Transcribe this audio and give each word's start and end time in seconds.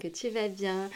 Que 0.00 0.08
tu 0.08 0.30
vas 0.30 0.48
bien. 0.48 0.90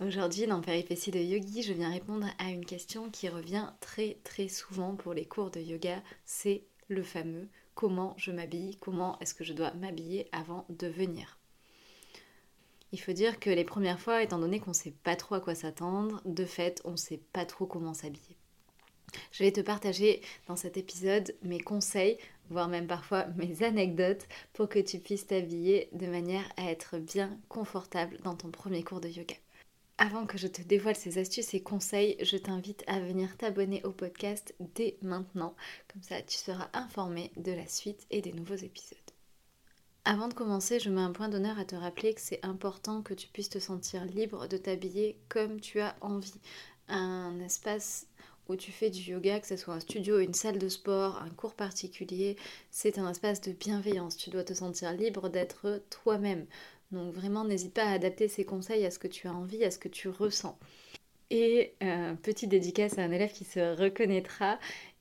Aujourd'hui, 0.00 0.46
dans 0.46 0.60
Péripéties 0.60 1.10
de 1.10 1.18
Yogi, 1.18 1.62
je 1.62 1.72
viens 1.72 1.90
répondre 1.90 2.26
à 2.38 2.50
une 2.50 2.64
question 2.64 3.10
qui 3.10 3.28
revient 3.28 3.68
très 3.80 4.16
très 4.22 4.48
souvent 4.48 4.94
pour 4.94 5.12
les 5.12 5.24
cours 5.24 5.50
de 5.50 5.60
yoga. 5.60 6.00
C'est 6.24 6.62
le 6.88 7.02
fameux 7.02 7.48
comment 7.74 8.14
je 8.16 8.30
m'habille, 8.30 8.76
comment 8.76 9.18
est-ce 9.18 9.34
que 9.34 9.42
je 9.42 9.52
dois 9.52 9.72
m'habiller 9.74 10.28
avant 10.30 10.64
de 10.68 10.86
venir? 10.86 11.38
Il 12.92 13.00
faut 13.00 13.12
dire 13.12 13.40
que 13.40 13.50
les 13.50 13.64
premières 13.64 13.98
fois, 13.98 14.22
étant 14.22 14.38
donné 14.38 14.60
qu'on 14.60 14.70
ne 14.70 14.74
sait 14.76 14.94
pas 15.02 15.16
trop 15.16 15.34
à 15.34 15.40
quoi 15.40 15.56
s'attendre, 15.56 16.22
de 16.24 16.44
fait, 16.44 16.80
on 16.84 16.92
ne 16.92 16.96
sait 16.96 17.20
pas 17.32 17.44
trop 17.44 17.66
comment 17.66 17.92
s'habiller. 17.92 18.36
Je 19.32 19.44
vais 19.44 19.52
te 19.52 19.60
partager 19.60 20.20
dans 20.46 20.56
cet 20.56 20.76
épisode 20.76 21.34
mes 21.42 21.60
conseils, 21.60 22.18
voire 22.50 22.68
même 22.68 22.86
parfois 22.86 23.26
mes 23.36 23.62
anecdotes, 23.62 24.26
pour 24.52 24.68
que 24.68 24.78
tu 24.78 24.98
puisses 24.98 25.26
t'habiller 25.26 25.88
de 25.92 26.06
manière 26.06 26.48
à 26.56 26.70
être 26.70 26.98
bien 26.98 27.38
confortable 27.48 28.18
dans 28.22 28.34
ton 28.34 28.50
premier 28.50 28.82
cours 28.82 29.00
de 29.00 29.08
yoga. 29.08 29.36
Avant 29.96 30.26
que 30.26 30.38
je 30.38 30.48
te 30.48 30.60
dévoile 30.60 30.96
ces 30.96 31.18
astuces 31.18 31.54
et 31.54 31.62
conseils, 31.62 32.16
je 32.20 32.36
t'invite 32.36 32.82
à 32.88 32.98
venir 32.98 33.36
t'abonner 33.36 33.80
au 33.84 33.92
podcast 33.92 34.52
dès 34.74 34.96
maintenant. 35.02 35.54
Comme 35.92 36.02
ça, 36.02 36.20
tu 36.20 36.36
seras 36.36 36.68
informé 36.72 37.30
de 37.36 37.52
la 37.52 37.68
suite 37.68 38.04
et 38.10 38.20
des 38.20 38.32
nouveaux 38.32 38.56
épisodes. 38.56 38.98
Avant 40.04 40.28
de 40.28 40.34
commencer, 40.34 40.80
je 40.80 40.90
mets 40.90 41.00
un 41.00 41.12
point 41.12 41.28
d'honneur 41.28 41.58
à 41.58 41.64
te 41.64 41.76
rappeler 41.76 42.12
que 42.12 42.20
c'est 42.20 42.44
important 42.44 43.02
que 43.02 43.14
tu 43.14 43.28
puisses 43.28 43.48
te 43.48 43.60
sentir 43.60 44.04
libre 44.04 44.48
de 44.48 44.56
t'habiller 44.56 45.16
comme 45.28 45.60
tu 45.60 45.80
as 45.80 45.96
envie. 46.00 46.40
Un 46.88 47.38
espace 47.40 48.06
où 48.48 48.56
tu 48.56 48.72
fais 48.72 48.90
du 48.90 49.00
yoga, 49.00 49.40
que 49.40 49.46
ce 49.46 49.56
soit 49.56 49.74
un 49.74 49.80
studio, 49.80 50.18
une 50.18 50.34
salle 50.34 50.58
de 50.58 50.68
sport, 50.68 51.22
un 51.22 51.30
cours 51.30 51.54
particulier, 51.54 52.36
c'est 52.70 52.98
un 52.98 53.10
espace 53.10 53.40
de 53.40 53.52
bienveillance. 53.52 54.16
Tu 54.16 54.30
dois 54.30 54.44
te 54.44 54.54
sentir 54.54 54.92
libre 54.92 55.28
d'être 55.28 55.82
toi-même. 55.90 56.46
Donc 56.92 57.14
vraiment, 57.14 57.44
n'hésite 57.44 57.74
pas 57.74 57.84
à 57.84 57.92
adapter 57.92 58.28
ces 58.28 58.44
conseils 58.44 58.84
à 58.84 58.90
ce 58.90 58.98
que 58.98 59.08
tu 59.08 59.26
as 59.28 59.34
envie, 59.34 59.64
à 59.64 59.70
ce 59.70 59.78
que 59.78 59.88
tu 59.88 60.08
ressens. 60.08 60.58
Et 61.30 61.74
euh, 61.82 62.14
petite 62.14 62.50
dédicace 62.50 62.98
à 62.98 63.02
un 63.02 63.10
élève 63.10 63.32
qui 63.32 63.44
se 63.44 63.76
reconnaîtra 63.80 64.58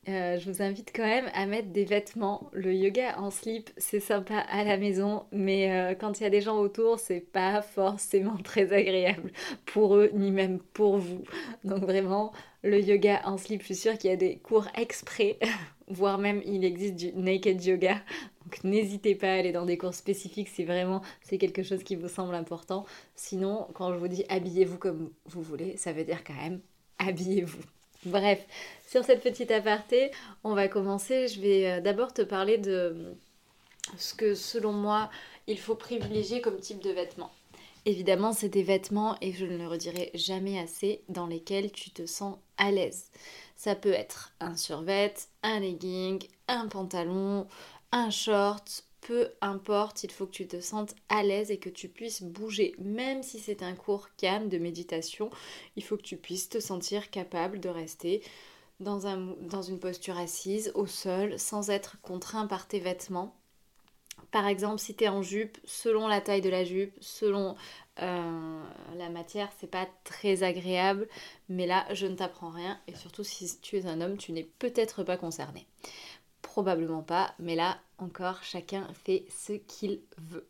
euh, 0.09 0.37
je 0.37 0.51
vous 0.51 0.61
invite 0.61 0.91
quand 0.93 1.05
même 1.05 1.29
à 1.33 1.45
mettre 1.45 1.69
des 1.69 1.85
vêtements. 1.85 2.49
Le 2.51 2.73
yoga 2.73 3.17
en 3.19 3.31
slip, 3.31 3.69
c'est 3.77 4.01
sympa 4.01 4.37
à 4.37 4.63
la 4.65 4.77
maison, 4.77 5.23
mais 5.31 5.71
euh, 5.71 5.95
quand 5.95 6.19
il 6.19 6.23
y 6.23 6.25
a 6.25 6.29
des 6.29 6.41
gens 6.41 6.57
autour, 6.59 6.99
c'est 6.99 7.21
pas 7.21 7.61
forcément 7.61 8.35
très 8.43 8.73
agréable 8.73 9.31
pour 9.65 9.95
eux, 9.95 10.11
ni 10.13 10.31
même 10.31 10.59
pour 10.73 10.97
vous. 10.97 11.23
Donc 11.63 11.83
vraiment, 11.83 12.33
le 12.63 12.81
yoga 12.81 13.21
en 13.25 13.37
slip, 13.37 13.61
je 13.61 13.67
suis 13.67 13.75
sûre 13.75 13.97
qu'il 13.97 14.09
y 14.09 14.13
a 14.13 14.17
des 14.17 14.37
cours 14.37 14.67
exprès, 14.75 15.39
voire 15.87 16.17
même 16.17 16.41
il 16.45 16.65
existe 16.65 16.95
du 16.95 17.13
naked 17.13 17.63
yoga. 17.63 18.01
Donc 18.43 18.61
n'hésitez 18.65 19.15
pas 19.15 19.27
à 19.27 19.35
aller 19.35 19.53
dans 19.53 19.65
des 19.65 19.77
cours 19.77 19.93
spécifiques 19.93 20.49
si 20.49 20.65
vraiment 20.65 21.01
c'est 21.21 21.37
quelque 21.37 21.63
chose 21.63 21.81
qui 21.81 21.95
vous 21.95 22.09
semble 22.09 22.35
important. 22.35 22.85
Sinon, 23.15 23.67
quand 23.73 23.93
je 23.93 23.99
vous 23.99 24.09
dis 24.09 24.25
habillez-vous 24.27 24.77
comme 24.77 25.11
vous 25.27 25.41
voulez, 25.41 25.77
ça 25.77 25.93
veut 25.93 26.03
dire 26.03 26.25
quand 26.25 26.33
même 26.33 26.59
habillez-vous. 26.99 27.63
Bref, 28.05 28.45
sur 28.93 29.03
cette 29.03 29.23
petite 29.23 29.49
aparté, 29.49 30.11
on 30.43 30.53
va 30.53 30.67
commencer. 30.67 31.27
Je 31.27 31.41
vais 31.41 31.65
euh, 31.65 31.81
d'abord 31.81 32.13
te 32.13 32.21
parler 32.21 32.59
de 32.59 33.15
ce 33.97 34.13
que 34.13 34.35
selon 34.35 34.71
moi 34.71 35.09
il 35.47 35.57
faut 35.57 35.73
privilégier 35.73 36.41
comme 36.41 36.59
type 36.59 36.79
de 36.83 36.91
vêtements. 36.91 37.31
Évidemment, 37.85 38.33
c'est 38.33 38.49
des 38.49 38.61
vêtements, 38.61 39.17
et 39.19 39.33
je 39.33 39.45
ne 39.45 39.57
le 39.57 39.67
redirai 39.67 40.11
jamais 40.13 40.59
assez, 40.59 41.01
dans 41.09 41.25
lesquels 41.25 41.71
tu 41.71 41.89
te 41.89 42.05
sens 42.05 42.37
à 42.57 42.69
l'aise. 42.69 43.09
Ça 43.57 43.75
peut 43.75 43.91
être 43.91 44.31
un 44.39 44.55
survêt, 44.55 45.15
un 45.41 45.59
legging, 45.59 46.23
un 46.47 46.67
pantalon, 46.67 47.47
un 47.91 48.11
short, 48.11 48.85
peu 49.01 49.29
importe, 49.41 50.03
il 50.03 50.11
faut 50.11 50.27
que 50.27 50.31
tu 50.31 50.47
te 50.47 50.61
sentes 50.61 50.95
à 51.09 51.23
l'aise 51.23 51.49
et 51.49 51.57
que 51.57 51.69
tu 51.69 51.89
puisses 51.89 52.21
bouger. 52.21 52.75
Même 52.77 53.23
si 53.23 53.39
c'est 53.39 53.63
un 53.63 53.73
cours 53.73 54.09
calme 54.17 54.49
de 54.49 54.59
méditation, 54.59 55.31
il 55.75 55.83
faut 55.83 55.97
que 55.97 56.03
tu 56.03 56.15
puisses 56.15 56.47
te 56.47 56.59
sentir 56.59 57.09
capable 57.09 57.59
de 57.59 57.69
rester 57.69 58.21
dans, 58.83 59.07
un, 59.07 59.35
dans 59.41 59.61
une 59.61 59.79
posture 59.79 60.17
assise, 60.17 60.71
au 60.75 60.85
sol, 60.85 61.39
sans 61.39 61.69
être 61.69 61.99
contraint 62.01 62.47
par 62.47 62.67
tes 62.67 62.79
vêtements. 62.79 63.35
Par 64.31 64.47
exemple, 64.47 64.79
si 64.79 64.95
tu 64.95 65.07
en 65.07 65.21
jupe, 65.21 65.57
selon 65.63 66.07
la 66.07 66.21
taille 66.21 66.41
de 66.41 66.49
la 66.49 66.63
jupe, 66.63 66.95
selon 67.01 67.55
euh, 68.01 68.63
la 68.95 69.09
matière, 69.09 69.49
c'est 69.59 69.69
pas 69.69 69.87
très 70.03 70.43
agréable. 70.43 71.07
Mais 71.49 71.67
là, 71.67 71.85
je 71.93 72.07
ne 72.07 72.15
t'apprends 72.15 72.49
rien. 72.49 72.79
Et 72.87 72.95
surtout, 72.95 73.23
si 73.23 73.59
tu 73.61 73.77
es 73.77 73.85
un 73.85 74.01
homme, 74.01 74.17
tu 74.17 74.31
n'es 74.31 74.49
peut-être 74.59 75.03
pas 75.03 75.17
concerné. 75.17 75.67
Probablement 76.41 77.03
pas, 77.03 77.33
mais 77.39 77.55
là 77.55 77.77
encore, 77.99 78.43
chacun 78.43 78.87
fait 79.05 79.25
ce 79.29 79.53
qu'il 79.53 80.01
veut. 80.17 80.47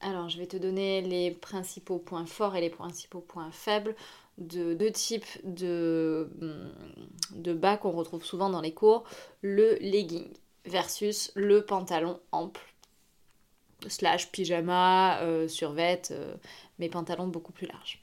Alors, 0.00 0.30
je 0.30 0.38
vais 0.38 0.46
te 0.46 0.56
donner 0.56 1.02
les 1.02 1.30
principaux 1.30 1.98
points 1.98 2.24
forts 2.24 2.56
et 2.56 2.62
les 2.62 2.70
principaux 2.70 3.20
points 3.20 3.50
faibles 3.50 3.94
de 4.38 4.74
deux 4.74 4.90
types 4.90 5.26
de, 5.44 6.30
mm, 6.40 7.40
de 7.40 7.52
bas 7.52 7.76
qu'on 7.76 7.92
retrouve 7.92 8.24
souvent 8.24 8.50
dans 8.50 8.60
les 8.60 8.72
cours. 8.72 9.04
Le 9.42 9.74
legging 9.80 10.28
versus 10.64 11.32
le 11.34 11.64
pantalon 11.64 12.20
ample 12.32 12.60
slash 13.88 14.30
pyjama, 14.30 15.20
euh, 15.20 15.48
survêt, 15.48 16.02
euh, 16.10 16.34
mais 16.78 16.88
pantalon 16.88 17.26
beaucoup 17.26 17.52
plus 17.52 17.66
large. 17.66 18.02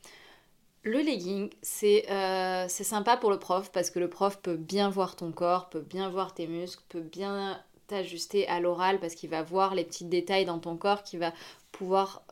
Le 0.84 1.00
legging, 1.02 1.50
euh, 1.84 2.66
c'est 2.70 2.84
sympa 2.84 3.18
pour 3.18 3.30
le 3.30 3.40
prof 3.40 3.72
parce 3.72 3.90
que 3.90 4.00
le 4.00 4.10
prof 4.10 4.40
peut 4.42 4.56
bien 4.56 4.90
voir 4.90 5.16
ton 5.16 5.32
corps, 5.32 5.70
peut 5.70 5.82
bien 5.82 6.10
voir 6.10 6.34
tes 6.34 6.48
muscles, 6.48 6.84
peut 6.88 7.02
bien 7.02 7.62
t'ajuster 7.88 8.48
à 8.48 8.60
l'oral 8.60 9.00
parce 9.00 9.16
qu'il 9.16 9.30
va 9.30 9.44
voir 9.44 9.76
les 9.76 9.84
petits 9.84 10.06
détails 10.06 10.46
dans 10.46 10.60
ton 10.60 10.78
corps 10.78 11.04
qu'il 11.04 11.20
va 11.20 11.34
pouvoir 11.72 12.24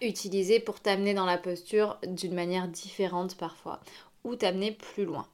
utiliser 0.00 0.60
pour 0.60 0.80
t'amener 0.80 1.14
dans 1.14 1.26
la 1.26 1.38
posture 1.38 1.98
d'une 2.06 2.34
manière 2.34 2.68
différente 2.68 3.36
parfois 3.36 3.80
ou 4.24 4.36
t'amener 4.36 4.72
plus 4.72 5.04
loin. 5.04 5.26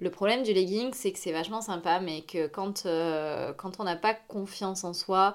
Le 0.00 0.10
problème 0.10 0.42
du 0.42 0.52
legging, 0.52 0.92
c'est 0.94 1.12
que 1.12 1.18
c'est 1.18 1.32
vachement 1.32 1.60
sympa, 1.60 2.00
mais 2.00 2.22
que 2.22 2.46
quand, 2.46 2.86
euh, 2.86 3.52
quand 3.52 3.80
on 3.80 3.84
n'a 3.84 3.96
pas 3.96 4.14
confiance 4.14 4.82
en 4.82 4.94
soi, 4.94 5.34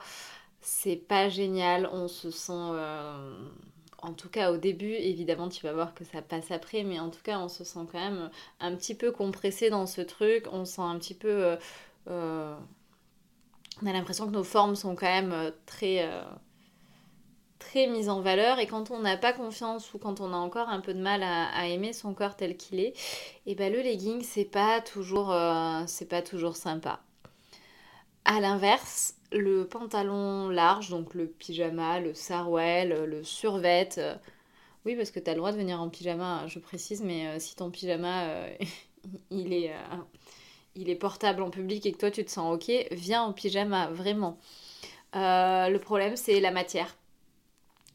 c'est 0.61 0.95
pas 0.95 1.29
génial, 1.29 1.89
on 1.91 2.07
se 2.07 2.31
sent... 2.31 2.51
Euh, 2.53 3.33
en 4.01 4.13
tout 4.13 4.29
cas 4.29 4.51
au 4.51 4.57
début, 4.57 4.93
évidemment 4.93 5.49
tu 5.49 5.65
vas 5.65 5.73
voir 5.73 5.95
que 5.95 6.03
ça 6.03 6.21
passe 6.21 6.51
après, 6.51 6.83
mais 6.83 6.99
en 6.99 7.09
tout 7.09 7.21
cas 7.23 7.39
on 7.39 7.47
se 7.47 7.63
sent 7.63 7.79
quand 7.91 7.99
même 7.99 8.29
un 8.59 8.75
petit 8.75 8.93
peu 8.93 9.11
compressé 9.11 9.71
dans 9.71 9.87
ce 9.87 10.01
truc, 10.01 10.45
on 10.51 10.65
sent 10.65 10.81
un 10.81 10.97
petit 10.99 11.15
peu... 11.15 11.57
Euh, 12.07 12.55
on 13.81 13.87
a 13.87 13.93
l'impression 13.93 14.27
que 14.27 14.31
nos 14.31 14.43
formes 14.43 14.75
sont 14.75 14.95
quand 14.95 15.07
même 15.07 15.51
très, 15.65 16.07
très 17.69 17.87
mises 17.87 18.09
en 18.09 18.21
valeur 18.21 18.59
et 18.59 18.67
quand 18.67 18.91
on 18.91 18.99
n'a 18.99 19.17
pas 19.17 19.33
confiance 19.33 19.93
ou 19.93 19.97
quand 19.97 20.21
on 20.21 20.33
a 20.33 20.37
encore 20.37 20.69
un 20.69 20.79
peu 20.81 20.93
de 20.93 21.01
mal 21.01 21.23
à, 21.23 21.67
aimer 21.67 21.93
son 21.93 22.13
corps 22.13 22.35
tel 22.35 22.57
qu'il 22.57 22.79
est, 22.79 22.93
et 23.45 23.51
eh 23.51 23.55
ben 23.55 23.71
le 23.71 23.81
legging 23.81 24.21
c'est 24.21 24.45
pas 24.45 24.81
toujours, 24.81 25.35
c'est 25.87 26.07
pas 26.07 26.21
toujours 26.21 26.55
sympa. 26.55 26.99
À 28.25 28.39
l'inverse, 28.39 29.15
le 29.31 29.67
pantalon 29.67 30.49
large, 30.49 30.89
donc 30.89 31.13
le 31.13 31.27
pyjama, 31.27 31.99
le 31.99 32.13
sarouel, 32.13 33.05
le 33.05 33.23
survêt. 33.23 33.89
Euh, 33.97 34.15
oui, 34.85 34.95
parce 34.95 35.11
que 35.11 35.19
tu 35.19 35.29
as 35.29 35.33
le 35.33 35.39
droit 35.39 35.51
de 35.51 35.57
venir 35.57 35.81
en 35.81 35.89
pyjama, 35.89 36.47
je 36.47 36.59
précise, 36.59 37.01
mais 37.03 37.27
euh, 37.27 37.39
si 37.39 37.55
ton 37.55 37.69
pyjama, 37.71 38.25
euh, 38.25 38.55
il, 39.31 39.53
est, 39.53 39.71
il 40.75 40.89
est 40.89 40.95
portable 40.95 41.41
en 41.41 41.49
public 41.49 41.85
et 41.85 41.91
que 41.91 41.97
toi 41.97 42.11
tu 42.11 42.23
te 42.25 42.31
sens 42.31 42.55
ok, 42.55 42.71
viens 42.91 43.23
en 43.23 43.33
pyjama, 43.33 43.89
vraiment. 43.91 44.37
le 45.13 45.77
problème, 45.77 46.15
c'est 46.15 46.39
la 46.39 46.51
matière. 46.51 46.95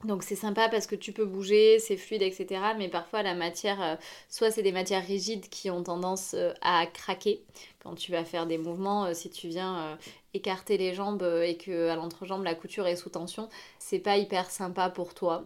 Donc 0.04 0.22
c'est 0.22 0.36
sympa 0.36 0.70
parce 0.70 0.86
que 0.86 0.94
tu 0.94 1.12
peux 1.12 1.26
bouger, 1.26 1.78
c'est 1.78 1.98
fluide, 1.98 2.22
etc. 2.22 2.46
Mais 2.78 2.88
parfois 2.88 3.22
la 3.22 3.34
matière, 3.34 3.82
euh, 3.82 3.96
soit 4.30 4.50
c'est 4.50 4.62
des 4.62 4.72
matières 4.72 5.04
rigides 5.06 5.48
qui 5.50 5.70
ont 5.70 5.82
tendance 5.82 6.34
euh, 6.34 6.54
à 6.62 6.86
craquer 6.86 7.42
quand 7.82 7.94
tu 7.96 8.10
vas 8.10 8.24
faire 8.24 8.46
des 8.46 8.56
mouvements. 8.56 9.04
Euh, 9.06 9.14
si 9.14 9.28
tu 9.28 9.48
viens 9.48 9.98
écarter 10.32 10.78
les 10.78 10.94
jambes 10.94 11.22
et 11.44 11.56
que 11.56 11.88
à 11.88 11.96
l'entrejambe 11.96 12.44
la 12.44 12.54
couture 12.54 12.86
est 12.86 12.96
sous 12.96 13.10
tension, 13.10 13.48
c'est 13.78 13.98
pas 13.98 14.16
hyper 14.16 14.50
sympa 14.50 14.88
pour 14.88 15.12
toi. 15.12 15.44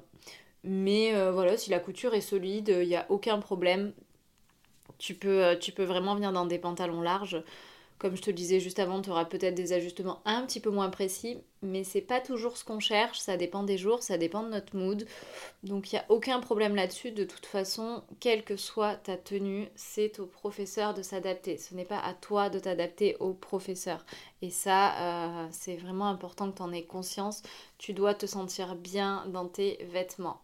Mais 0.63 1.13
voilà, 1.31 1.57
si 1.57 1.71
la 1.71 1.79
couture 1.81 2.15
est 2.15 2.21
solide, 2.21 2.69
il 2.69 2.89
n'y 2.89 2.97
a 2.97 3.07
aucun 3.11 3.39
problème. 3.39 3.93
Tu 4.99 5.15
peux, 5.15 5.59
tu 5.61 5.73
peux 5.73 5.85
vraiment 5.85 6.15
venir 6.15 6.33
dans 6.33 6.47
des 6.47 6.59
pantalons 6.59 7.03
larges 7.03 7.43
Comme 7.99 8.17
je 8.17 8.23
te 8.23 8.31
disais 8.31 8.61
juste 8.61 8.81
avant, 8.81 9.01
tu 9.01 9.11
auras 9.11 9.25
peut-être 9.25 9.55
des 9.55 9.73
ajustements 9.73 10.21
un 10.25 10.45
petit 10.45 10.61
peu 10.61 10.71
moins 10.71 10.91
précis, 10.91 11.39
mais 11.63 11.85
c'est 11.85 12.01
pas 12.01 12.21
toujours 12.21 12.57
ce 12.57 12.65
qu'on 12.65 12.81
cherche, 12.81 13.19
ça 13.21 13.37
dépend 13.37 13.63
des 13.63 13.79
jours, 13.79 14.03
ça 14.03 14.19
dépend 14.19 14.43
de 14.43 14.51
notre 14.51 14.77
mood. 14.77 15.07
Donc 15.63 15.93
il 15.93 15.95
n'y 15.95 16.01
a 16.01 16.05
aucun 16.09 16.41
problème 16.41 16.75
là-dessus. 16.75 17.13
De 17.13 17.25
toute 17.25 17.47
façon, 17.47 18.03
quelle 18.21 18.45
que 18.45 18.57
soit 18.57 18.97
ta 18.97 19.17
tenue, 19.17 19.69
c'est 19.77 20.19
au 20.19 20.27
professeur 20.27 20.93
de 20.93 21.03
s'adapter. 21.03 21.57
Ce 21.57 21.75
n'est 21.75 21.85
pas 21.85 22.01
à 22.01 22.15
toi 22.15 22.51
de 22.51 22.59
t'adapter 22.59 23.17
au 23.21 23.33
professeur. 23.33 24.05
Et 24.43 24.51
ça, 24.51 25.45
euh, 25.45 25.47
c'est 25.53 25.77
vraiment 25.77 26.09
important 26.09 26.51
que 26.51 26.57
tu 26.57 26.63
en 26.63 26.73
aies 26.73 26.85
conscience. 26.85 27.43
Tu 27.79 27.93
dois 27.93 28.15
te 28.15 28.27
sentir 28.27 28.75
bien 28.75 29.25
dans 29.29 29.47
tes 29.47 29.79
vêtements. 29.93 30.43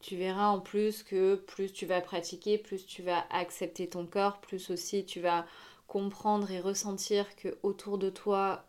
Tu 0.00 0.16
verras 0.16 0.48
en 0.48 0.58
plus 0.58 1.04
que 1.04 1.36
plus 1.36 1.72
tu 1.72 1.86
vas 1.86 2.00
pratiquer, 2.00 2.58
plus 2.58 2.84
tu 2.84 3.02
vas 3.02 3.24
accepter 3.30 3.88
ton 3.88 4.04
corps, 4.04 4.40
plus 4.40 4.70
aussi 4.70 5.06
tu 5.06 5.20
vas 5.20 5.46
comprendre 5.92 6.50
et 6.50 6.58
ressentir 6.58 7.36
que 7.36 7.58
autour 7.62 7.98
de 7.98 8.08
toi, 8.08 8.64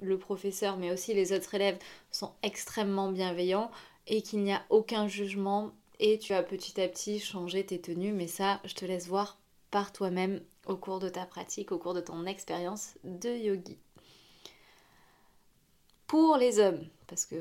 le 0.00 0.16
professeur, 0.20 0.76
mais 0.76 0.92
aussi 0.92 1.12
les 1.14 1.32
autres 1.32 1.52
élèves 1.52 1.80
sont 2.12 2.32
extrêmement 2.44 3.10
bienveillants 3.10 3.72
et 4.06 4.22
qu'il 4.22 4.44
n'y 4.44 4.52
a 4.52 4.62
aucun 4.70 5.08
jugement 5.08 5.72
et 5.98 6.20
tu 6.20 6.32
vas 6.32 6.44
petit 6.44 6.80
à 6.80 6.86
petit 6.86 7.18
changer 7.18 7.66
tes 7.66 7.80
tenues, 7.80 8.12
mais 8.12 8.28
ça, 8.28 8.60
je 8.64 8.74
te 8.74 8.84
laisse 8.84 9.08
voir 9.08 9.40
par 9.72 9.92
toi-même 9.92 10.40
au 10.64 10.76
cours 10.76 11.00
de 11.00 11.08
ta 11.08 11.26
pratique, 11.26 11.72
au 11.72 11.78
cours 11.78 11.92
de 11.92 12.00
ton 12.00 12.24
expérience 12.24 12.94
de 13.02 13.30
yogi. 13.30 13.76
Pour 16.06 16.36
les 16.36 16.60
hommes, 16.60 16.86
parce 17.08 17.26
que 17.26 17.34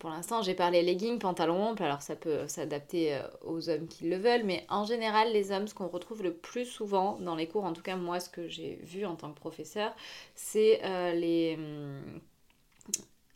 pour 0.00 0.10
l'instant, 0.10 0.42
j'ai 0.42 0.54
parlé 0.54 0.82
leggings, 0.82 1.18
pantalon 1.18 1.62
ample, 1.62 1.82
alors 1.82 2.00
ça 2.00 2.16
peut 2.16 2.48
s'adapter 2.48 3.14
euh, 3.14 3.22
aux 3.44 3.68
hommes 3.68 3.86
qui 3.86 4.08
le 4.08 4.16
veulent, 4.16 4.44
mais 4.44 4.64
en 4.70 4.84
général, 4.84 5.30
les 5.32 5.52
hommes, 5.52 5.68
ce 5.68 5.74
qu'on 5.74 5.88
retrouve 5.88 6.22
le 6.22 6.32
plus 6.32 6.64
souvent 6.64 7.18
dans 7.20 7.36
les 7.36 7.46
cours, 7.46 7.64
en 7.64 7.74
tout 7.74 7.82
cas 7.82 7.96
moi, 7.96 8.18
ce 8.18 8.30
que 8.30 8.48
j'ai 8.48 8.80
vu 8.82 9.04
en 9.04 9.14
tant 9.14 9.30
que 9.30 9.38
professeur, 9.38 9.94
c'est 10.34 10.80
euh, 10.84 11.12
les 11.12 11.54
hum, 11.56 12.20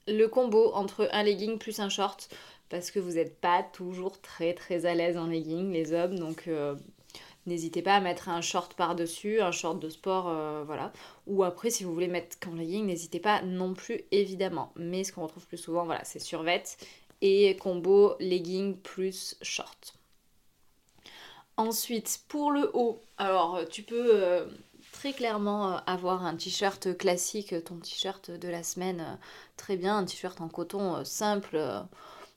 le 0.08 0.26
combo 0.26 0.72
entre 0.74 1.08
un 1.12 1.22
legging 1.22 1.58
plus 1.58 1.80
un 1.80 1.90
short, 1.90 2.34
parce 2.70 2.90
que 2.90 2.98
vous 2.98 3.12
n'êtes 3.12 3.38
pas 3.40 3.62
toujours 3.62 4.20
très 4.20 4.54
très 4.54 4.86
à 4.86 4.94
l'aise 4.94 5.18
en 5.18 5.26
legging, 5.26 5.70
les 5.70 5.92
hommes, 5.92 6.18
donc 6.18 6.48
euh, 6.48 6.74
N'hésitez 7.46 7.82
pas 7.82 7.96
à 7.96 8.00
mettre 8.00 8.30
un 8.30 8.40
short 8.40 8.74
par-dessus, 8.74 9.40
un 9.40 9.52
short 9.52 9.78
de 9.78 9.90
sport, 9.90 10.28
euh, 10.28 10.64
voilà. 10.64 10.92
Ou 11.26 11.44
après, 11.44 11.70
si 11.70 11.84
vous 11.84 11.92
voulez 11.92 12.08
mettre 12.08 12.38
qu'en 12.40 12.54
legging, 12.54 12.86
n'hésitez 12.86 13.20
pas 13.20 13.42
non 13.42 13.74
plus, 13.74 14.00
évidemment. 14.12 14.72
Mais 14.76 15.04
ce 15.04 15.12
qu'on 15.12 15.22
retrouve 15.22 15.46
plus 15.46 15.58
souvent, 15.58 15.84
voilà, 15.84 16.02
c'est 16.04 16.20
survêt 16.20 16.64
et 17.20 17.56
combo 17.56 18.14
legging 18.18 18.76
plus 18.78 19.36
short. 19.42 19.94
Ensuite, 21.56 22.20
pour 22.28 22.50
le 22.50 22.70
haut, 22.74 23.00
alors 23.18 23.60
tu 23.70 23.82
peux 23.82 24.10
euh, 24.12 24.46
très 24.92 25.12
clairement 25.12 25.74
euh, 25.74 25.78
avoir 25.86 26.24
un 26.24 26.36
t-shirt 26.36 26.96
classique, 26.96 27.54
ton 27.64 27.76
t-shirt 27.76 28.30
de 28.30 28.48
la 28.48 28.62
semaine, 28.62 29.18
très 29.56 29.76
bien, 29.76 29.98
un 29.98 30.04
t-shirt 30.04 30.40
en 30.40 30.48
coton 30.48 31.04
simple 31.04 31.58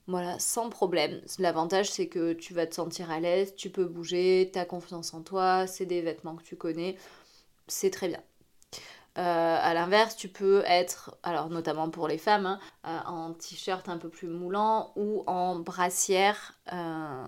voilà, 0.07 0.39
sans 0.39 0.69
problème. 0.69 1.21
L'avantage, 1.37 1.91
c'est 1.91 2.07
que 2.07 2.33
tu 2.33 2.53
vas 2.53 2.65
te 2.65 2.75
sentir 2.75 3.11
à 3.11 3.19
l'aise, 3.19 3.55
tu 3.55 3.69
peux 3.69 3.85
bouger, 3.85 4.49
tu 4.53 4.59
as 4.59 4.65
confiance 4.65 5.13
en 5.13 5.21
toi, 5.21 5.67
c'est 5.67 5.85
des 5.85 6.01
vêtements 6.01 6.35
que 6.35 6.43
tu 6.43 6.55
connais, 6.55 6.97
c'est 7.67 7.91
très 7.91 8.07
bien. 8.07 8.21
Euh, 9.17 9.57
à 9.61 9.73
l'inverse, 9.73 10.15
tu 10.15 10.29
peux 10.29 10.63
être, 10.67 11.17
alors 11.23 11.49
notamment 11.49 11.89
pour 11.89 12.07
les 12.07 12.19
femmes, 12.19 12.45
hein, 12.45 12.59
euh, 12.85 12.99
en 13.09 13.33
t-shirt 13.33 13.89
un 13.89 13.97
peu 13.97 14.09
plus 14.09 14.27
moulant 14.27 14.93
ou 14.95 15.23
en 15.25 15.55
brassière, 15.57 16.53
euh, 16.71 17.25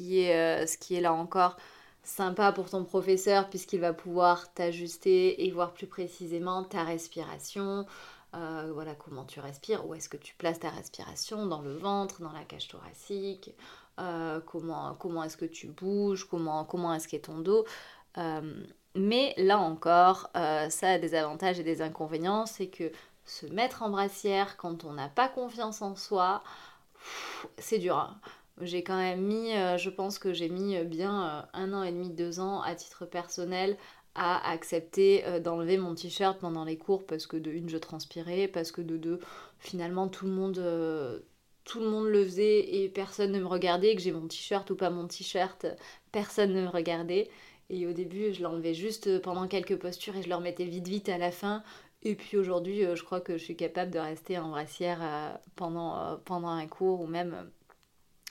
est, 0.00 0.66
ce 0.66 0.78
qui 0.78 0.94
est 0.94 1.00
là 1.00 1.12
encore 1.12 1.56
sympa 2.02 2.52
pour 2.52 2.70
ton 2.70 2.84
professeur 2.84 3.48
puisqu'il 3.48 3.80
va 3.80 3.92
pouvoir 3.92 4.52
t'ajuster 4.52 5.46
et 5.46 5.50
voir 5.50 5.72
plus 5.72 5.86
précisément 5.86 6.64
ta 6.64 6.84
respiration, 6.84 7.86
euh, 8.34 8.70
voilà 8.72 8.94
comment 8.94 9.24
tu 9.24 9.40
respires, 9.40 9.86
où 9.86 9.94
est-ce 9.94 10.08
que 10.08 10.16
tu 10.16 10.34
places 10.34 10.60
ta 10.60 10.70
respiration, 10.70 11.46
dans 11.46 11.62
le 11.62 11.76
ventre, 11.76 12.20
dans 12.20 12.32
la 12.32 12.44
cage 12.44 12.68
thoracique, 12.68 13.54
euh, 14.00 14.40
comment, 14.40 14.94
comment 14.94 15.22
est-ce 15.22 15.36
que 15.36 15.44
tu 15.44 15.68
bouges, 15.68 16.28
comment, 16.28 16.64
comment 16.64 16.92
est-ce 16.94 17.06
qu'est 17.06 17.26
ton 17.26 17.38
dos. 17.38 17.64
Euh, 18.18 18.64
mais 18.96 19.34
là 19.36 19.58
encore, 19.58 20.30
ça 20.34 20.90
a 20.90 20.98
des 20.98 21.14
avantages 21.14 21.58
et 21.58 21.64
des 21.64 21.82
inconvénients, 21.82 22.46
c'est 22.46 22.68
que 22.68 22.90
se 23.24 23.46
mettre 23.46 23.82
en 23.82 23.90
brassière 23.90 24.56
quand 24.56 24.84
on 24.84 24.92
n'a 24.92 25.08
pas 25.08 25.28
confiance 25.28 25.82
en 25.82 25.96
soi, 25.96 26.42
c'est 27.58 27.78
dur. 27.78 27.96
Hein. 27.96 28.16
J'ai 28.60 28.84
quand 28.84 28.96
même 28.96 29.22
mis, 29.22 29.50
je 29.50 29.90
pense 29.90 30.20
que 30.20 30.32
j'ai 30.32 30.48
mis 30.48 30.78
bien 30.84 31.48
un 31.52 31.72
an 31.72 31.82
et 31.82 31.90
demi, 31.90 32.10
deux 32.10 32.38
ans 32.38 32.62
à 32.62 32.76
titre 32.76 33.04
personnel 33.04 33.76
à 34.14 34.50
accepter 34.50 35.24
euh, 35.26 35.40
d'enlever 35.40 35.76
mon 35.76 35.94
t-shirt 35.94 36.38
pendant 36.38 36.64
les 36.64 36.76
cours 36.76 37.04
parce 37.04 37.26
que 37.26 37.36
de 37.36 37.50
une 37.50 37.68
je 37.68 37.78
transpirais, 37.78 38.48
parce 38.48 38.70
que 38.72 38.80
de 38.80 38.96
deux 38.96 39.20
finalement 39.58 40.08
tout 40.08 40.26
le 40.26 40.32
monde 40.32 40.58
euh, 40.58 41.20
tout 41.64 41.80
le 41.80 41.88
monde 41.88 42.06
le 42.06 42.24
faisait 42.24 42.76
et 42.76 42.88
personne 42.88 43.32
ne 43.32 43.40
me 43.40 43.46
regardait, 43.46 43.94
que 43.96 44.02
j'ai 44.02 44.12
mon 44.12 44.26
t-shirt 44.26 44.68
ou 44.70 44.76
pas 44.76 44.90
mon 44.90 45.06
t-shirt, 45.06 45.66
personne 46.12 46.52
ne 46.52 46.62
me 46.62 46.68
regardait. 46.68 47.30
Et 47.70 47.86
au 47.86 47.94
début, 47.94 48.34
je 48.34 48.42
l'enlevais 48.42 48.74
juste 48.74 49.22
pendant 49.22 49.48
quelques 49.48 49.78
postures 49.78 50.14
et 50.16 50.22
je 50.22 50.28
le 50.28 50.34
remettais 50.34 50.66
vite 50.66 50.86
vite 50.86 51.08
à 51.08 51.16
la 51.16 51.30
fin. 51.30 51.62
Et 52.02 52.16
puis 52.16 52.36
aujourd'hui, 52.36 52.84
euh, 52.84 52.96
je 52.96 53.02
crois 53.02 53.22
que 53.22 53.38
je 53.38 53.44
suis 53.44 53.56
capable 53.56 53.90
de 53.90 53.98
rester 53.98 54.38
en 54.38 54.50
brassière 54.50 55.00
pendant, 55.56 56.18
pendant 56.26 56.48
un 56.48 56.66
cours 56.66 57.00
ou 57.00 57.06
même 57.06 57.50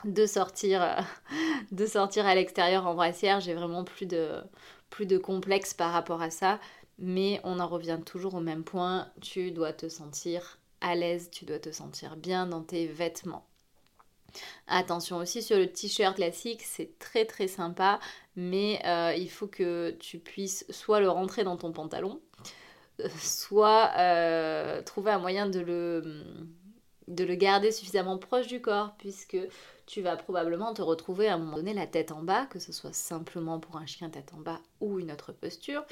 de 0.06 0.28
sortir, 0.28 1.04
de 1.72 1.86
sortir 1.88 2.28
à 2.28 2.36
l'extérieur 2.36 2.86
en 2.86 2.94
brassière. 2.94 3.40
J'ai 3.40 3.56
vraiment 3.56 3.84
plus 3.84 4.06
de, 4.06 4.44
plus 4.94 5.08
de 5.08 5.18
complexe 5.18 5.74
par 5.74 5.92
rapport 5.92 6.22
à 6.22 6.30
ça, 6.30 6.60
mais 7.00 7.42
on 7.44 7.60
en 7.60 7.68
revient 7.68 7.98
toujours 8.06 8.36
au 8.36 8.42
même 8.42 8.64
point, 8.64 9.12
tu 9.22 9.50
dois 9.50 9.74
te 9.74 9.90
sentir 9.90 10.60
à 10.82 10.94
l'aise, 10.94 11.32
tu 11.32 11.46
dois 11.46 11.58
te 11.58 11.72
sentir 11.72 12.16
bien 12.16 12.46
dans 12.46 12.62
tes 12.62 12.86
vêtements. 12.86 13.48
Attention 14.68 15.18
aussi 15.18 15.42
sur 15.42 15.58
le 15.58 15.66
t-shirt 15.66 16.16
classique, 16.16 16.62
c'est 16.62 17.00
très 17.00 17.26
très 17.26 17.48
sympa, 17.48 18.00
mais 18.36 18.82
euh, 18.86 19.16
il 19.18 19.32
faut 19.32 19.48
que 19.48 19.98
tu 20.00 20.20
puisses 20.20 20.64
soit 20.70 21.00
le 21.00 21.10
rentrer 21.10 21.44
dans 21.44 21.58
ton 21.58 21.72
pantalon, 21.72 22.22
soit 23.18 23.94
euh, 23.98 24.84
trouver 24.84 25.10
un 25.10 25.20
moyen 25.20 25.50
de 25.50 25.60
le, 25.60 26.24
de 27.08 27.24
le 27.24 27.34
garder 27.34 27.72
suffisamment 27.72 28.20
proche 28.20 28.46
du 28.46 28.62
corps, 28.62 28.94
puisque 29.00 29.38
tu 29.86 30.02
vas 30.02 30.16
probablement 30.16 30.74
te 30.74 30.82
retrouver 30.82 31.28
à 31.28 31.36
un 31.36 31.38
moment 31.38 31.58
donné 31.58 31.74
la 31.74 31.88
tête 31.88 32.12
en 32.12 32.24
bas, 32.24 32.46
que 32.46 32.60
ce 32.60 32.72
soit 32.72 32.94
simplement 32.94 33.60
pour 33.60 33.78
un 33.78 33.86
chien 33.86 34.10
tête 34.10 34.34
en 34.34 34.40
bas 34.40 34.60
ou 34.80 35.00
une 35.00 35.12
autre 35.12 35.32
posture. 35.32 35.84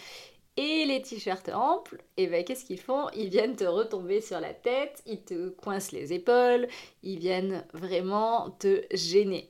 Et 0.57 0.85
les 0.85 1.01
t-shirts 1.01 1.49
amples, 1.49 2.03
et 2.17 2.23
eh 2.23 2.27
ben 2.27 2.43
qu'est-ce 2.43 2.65
qu'ils 2.65 2.79
font? 2.79 3.09
Ils 3.15 3.29
viennent 3.29 3.55
te 3.55 3.63
retomber 3.63 4.19
sur 4.19 4.39
la 4.41 4.53
tête, 4.53 5.01
ils 5.05 5.21
te 5.21 5.49
coincent 5.49 5.93
les 5.93 6.11
épaules, 6.11 6.67
ils 7.03 7.19
viennent 7.19 7.65
vraiment 7.73 8.51
te 8.51 8.83
gêner. 8.91 9.49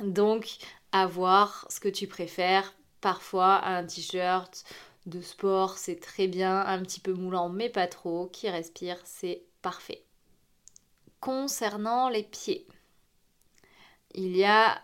Donc, 0.00 0.58
avoir 0.92 1.66
ce 1.68 1.80
que 1.80 1.88
tu 1.88 2.06
préfères, 2.06 2.72
parfois 3.00 3.64
un 3.64 3.84
t-shirt 3.84 4.64
de 5.06 5.20
sport, 5.20 5.76
c'est 5.76 6.00
très 6.00 6.28
bien, 6.28 6.60
un 6.60 6.82
petit 6.82 7.00
peu 7.00 7.12
moulant 7.12 7.48
mais 7.48 7.68
pas 7.68 7.86
trop, 7.88 8.28
qui 8.28 8.48
respire, 8.48 8.98
c'est 9.04 9.42
parfait. 9.60 10.04
Concernant 11.20 12.08
les 12.08 12.22
pieds, 12.22 12.66
il 14.16 14.36
y 14.36 14.44
a 14.44 14.82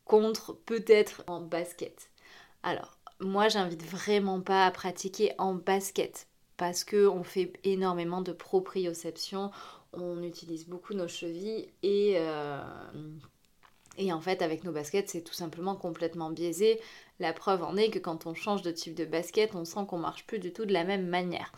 contre 0.04 0.54
peut-être 0.54 1.24
en 1.26 1.40
basket. 1.42 2.10
Alors, 2.62 2.96
moi 3.20 3.48
j'invite 3.48 3.84
vraiment 3.84 4.40
pas 4.40 4.64
à 4.64 4.70
pratiquer 4.70 5.32
en 5.38 5.54
basket 5.54 6.28
parce 6.56 6.84
que 6.84 7.06
on 7.06 7.24
fait 7.24 7.52
énormément 7.64 8.22
de 8.22 8.32
proprioception, 8.32 9.50
on 9.92 10.22
utilise 10.22 10.66
beaucoup 10.66 10.94
nos 10.94 11.08
chevilles 11.08 11.68
et 11.82 12.14
euh, 12.16 12.62
et 13.98 14.12
en 14.12 14.20
fait, 14.20 14.42
avec 14.42 14.64
nos 14.64 14.72
baskets, 14.72 15.10
c'est 15.10 15.22
tout 15.22 15.34
simplement 15.34 15.74
complètement 15.74 16.30
biaisé. 16.30 16.80
La 17.20 17.32
preuve 17.32 17.64
en 17.64 17.76
est 17.76 17.90
que 17.90 17.98
quand 17.98 18.26
on 18.26 18.34
change 18.34 18.62
de 18.62 18.70
type 18.70 18.94
de 18.94 19.04
basket, 19.04 19.54
on 19.54 19.64
sent 19.64 19.80
qu'on 19.88 19.98
marche 19.98 20.26
plus 20.26 20.38
du 20.38 20.52
tout 20.52 20.64
de 20.64 20.72
la 20.72 20.84
même 20.84 21.06
manière. 21.06 21.52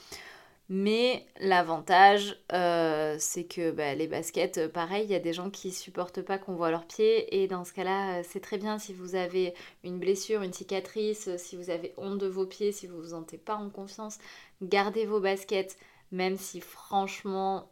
Mais 0.72 1.26
l'avantage, 1.40 2.40
euh, 2.52 3.16
c'est 3.18 3.42
que 3.42 3.72
bah, 3.72 3.96
les 3.96 4.06
baskets, 4.06 4.58
euh, 4.58 4.68
pareil, 4.68 5.04
il 5.04 5.10
y 5.10 5.16
a 5.16 5.18
des 5.18 5.32
gens 5.32 5.50
qui 5.50 5.72
supportent 5.72 6.22
pas 6.22 6.38
qu'on 6.38 6.54
voit 6.54 6.70
leurs 6.70 6.86
pieds. 6.86 7.42
Et 7.42 7.48
dans 7.48 7.64
ce 7.64 7.72
cas-là, 7.72 8.20
euh, 8.20 8.22
c'est 8.24 8.38
très 8.38 8.56
bien 8.56 8.78
si 8.78 8.92
vous 8.92 9.16
avez 9.16 9.52
une 9.82 9.98
blessure, 9.98 10.42
une 10.42 10.52
cicatrice, 10.52 11.28
si 11.38 11.56
vous 11.56 11.70
avez 11.70 11.92
honte 11.96 12.18
de 12.18 12.28
vos 12.28 12.46
pieds, 12.46 12.70
si 12.70 12.86
vous 12.86 13.02
vous 13.02 13.08
sentez 13.10 13.36
pas 13.36 13.56
en 13.56 13.68
confiance, 13.68 14.18
gardez 14.62 15.06
vos 15.06 15.18
baskets, 15.18 15.76
même 16.12 16.36
si 16.36 16.60
franchement, 16.60 17.68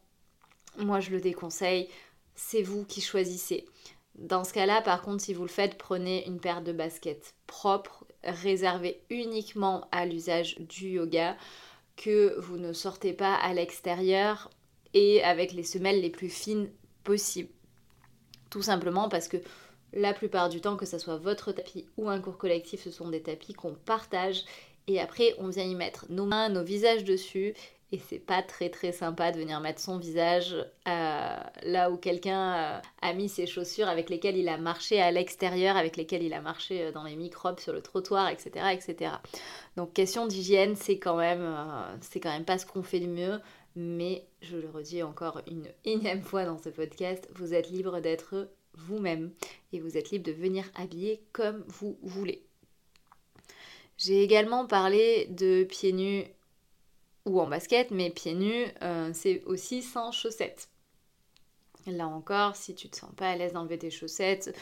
moi 0.76 0.98
je 0.98 1.10
le 1.10 1.20
déconseille. 1.20 1.88
C'est 2.34 2.62
vous 2.62 2.84
qui 2.84 3.00
choisissez. 3.00 3.64
Dans 4.18 4.42
ce 4.42 4.52
cas-là, 4.52 4.82
par 4.82 5.02
contre, 5.02 5.22
si 5.22 5.32
vous 5.32 5.42
le 5.42 5.48
faites, 5.48 5.78
prenez 5.78 6.26
une 6.26 6.40
paire 6.40 6.60
de 6.60 6.72
baskets 6.72 7.34
propres, 7.46 8.04
réservées 8.24 9.00
uniquement 9.10 9.86
à 9.92 10.06
l'usage 10.06 10.56
du 10.58 10.88
yoga, 10.88 11.36
que 11.96 12.38
vous 12.40 12.58
ne 12.58 12.72
sortez 12.72 13.12
pas 13.12 13.34
à 13.34 13.54
l'extérieur 13.54 14.50
et 14.92 15.22
avec 15.22 15.52
les 15.52 15.62
semelles 15.62 16.00
les 16.00 16.10
plus 16.10 16.30
fines 16.30 16.68
possible. 17.04 17.50
Tout 18.50 18.62
simplement 18.62 19.08
parce 19.08 19.28
que 19.28 19.36
la 19.92 20.12
plupart 20.12 20.48
du 20.48 20.60
temps, 20.60 20.76
que 20.76 20.86
ce 20.86 20.98
soit 20.98 21.16
votre 21.16 21.52
tapis 21.52 21.86
ou 21.96 22.08
un 22.08 22.20
cours 22.20 22.38
collectif, 22.38 22.82
ce 22.82 22.90
sont 22.90 23.08
des 23.08 23.22
tapis 23.22 23.52
qu'on 23.52 23.74
partage 23.74 24.44
et 24.88 25.00
après 25.00 25.34
on 25.38 25.48
vient 25.48 25.64
y 25.64 25.74
mettre 25.74 26.06
nos 26.08 26.26
mains, 26.26 26.48
nos 26.48 26.64
visages 26.64 27.04
dessus 27.04 27.54
et 27.90 27.98
c'est 27.98 28.18
pas 28.18 28.42
très 28.42 28.68
très 28.68 28.92
sympa 28.92 29.32
de 29.32 29.38
venir 29.38 29.60
mettre 29.60 29.80
son 29.80 29.98
visage 29.98 30.54
euh, 30.86 31.36
là 31.62 31.90
où 31.90 31.96
quelqu'un 31.96 32.54
euh, 32.54 32.80
a 33.00 33.12
mis 33.14 33.28
ses 33.28 33.46
chaussures 33.46 33.88
avec 33.88 34.10
lesquelles 34.10 34.36
il 34.36 34.48
a 34.48 34.58
marché 34.58 35.00
à 35.00 35.10
l'extérieur, 35.10 35.76
avec 35.76 35.96
lesquelles 35.96 36.22
il 36.22 36.34
a 36.34 36.42
marché 36.42 36.82
euh, 36.82 36.92
dans 36.92 37.04
les 37.04 37.16
microbes 37.16 37.60
sur 37.60 37.72
le 37.72 37.80
trottoir, 37.80 38.28
etc. 38.28 38.66
etc. 38.72 39.12
Donc 39.76 39.94
question 39.94 40.26
d'hygiène, 40.26 40.76
c'est 40.76 40.98
quand 40.98 41.16
même 41.16 41.56
quand 42.20 42.30
même 42.30 42.44
pas 42.44 42.58
ce 42.58 42.66
qu'on 42.66 42.82
fait 42.82 43.00
de 43.00 43.06
mieux, 43.06 43.40
mais 43.74 44.26
je 44.42 44.56
le 44.56 44.68
redis 44.68 45.02
encore 45.02 45.40
une 45.50 45.68
énième 45.84 46.22
fois 46.22 46.44
dans 46.44 46.58
ce 46.58 46.68
podcast, 46.68 47.28
vous 47.36 47.54
êtes 47.54 47.70
libre 47.70 48.00
d'être 48.00 48.50
vous-même 48.74 49.32
et 49.72 49.80
vous 49.80 49.96
êtes 49.96 50.10
libre 50.10 50.26
de 50.26 50.32
venir 50.32 50.64
habiller 50.74 51.22
comme 51.32 51.64
vous 51.68 51.98
voulez. 52.02 52.44
J'ai 53.96 54.22
également 54.22 54.66
parlé 54.66 55.26
de 55.30 55.64
pieds 55.64 55.92
nus 55.92 56.24
ou 57.24 57.40
en 57.40 57.46
basket, 57.46 57.90
mais 57.90 58.10
pieds 58.10 58.34
nus, 58.34 58.66
euh, 58.82 59.10
c'est 59.12 59.42
aussi 59.44 59.82
sans 59.82 60.12
chaussettes. 60.12 60.68
Là 61.86 62.06
encore, 62.06 62.56
si 62.56 62.74
tu 62.74 62.88
te 62.88 62.96
sens 62.96 63.10
pas 63.16 63.30
à 63.30 63.36
l'aise 63.36 63.52
d'enlever 63.52 63.78
tes 63.78 63.90
chaussettes, 63.90 64.54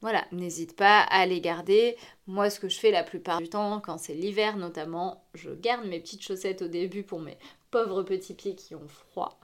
voilà, 0.00 0.24
n'hésite 0.30 0.76
pas 0.76 1.00
à 1.00 1.26
les 1.26 1.40
garder. 1.40 1.96
Moi, 2.26 2.50
ce 2.50 2.60
que 2.60 2.68
je 2.68 2.78
fais 2.78 2.90
la 2.90 3.02
plupart 3.02 3.40
du 3.40 3.48
temps, 3.48 3.80
quand 3.80 3.98
c'est 3.98 4.14
l'hiver 4.14 4.56
notamment, 4.56 5.24
je 5.34 5.50
garde 5.50 5.86
mes 5.86 6.00
petites 6.00 6.22
chaussettes 6.22 6.62
au 6.62 6.68
début 6.68 7.02
pour 7.02 7.20
mes 7.20 7.36
pauvres 7.70 8.02
petits 8.02 8.34
pieds 8.34 8.54
qui 8.54 8.74
ont 8.74 8.88
froid. 8.88 9.40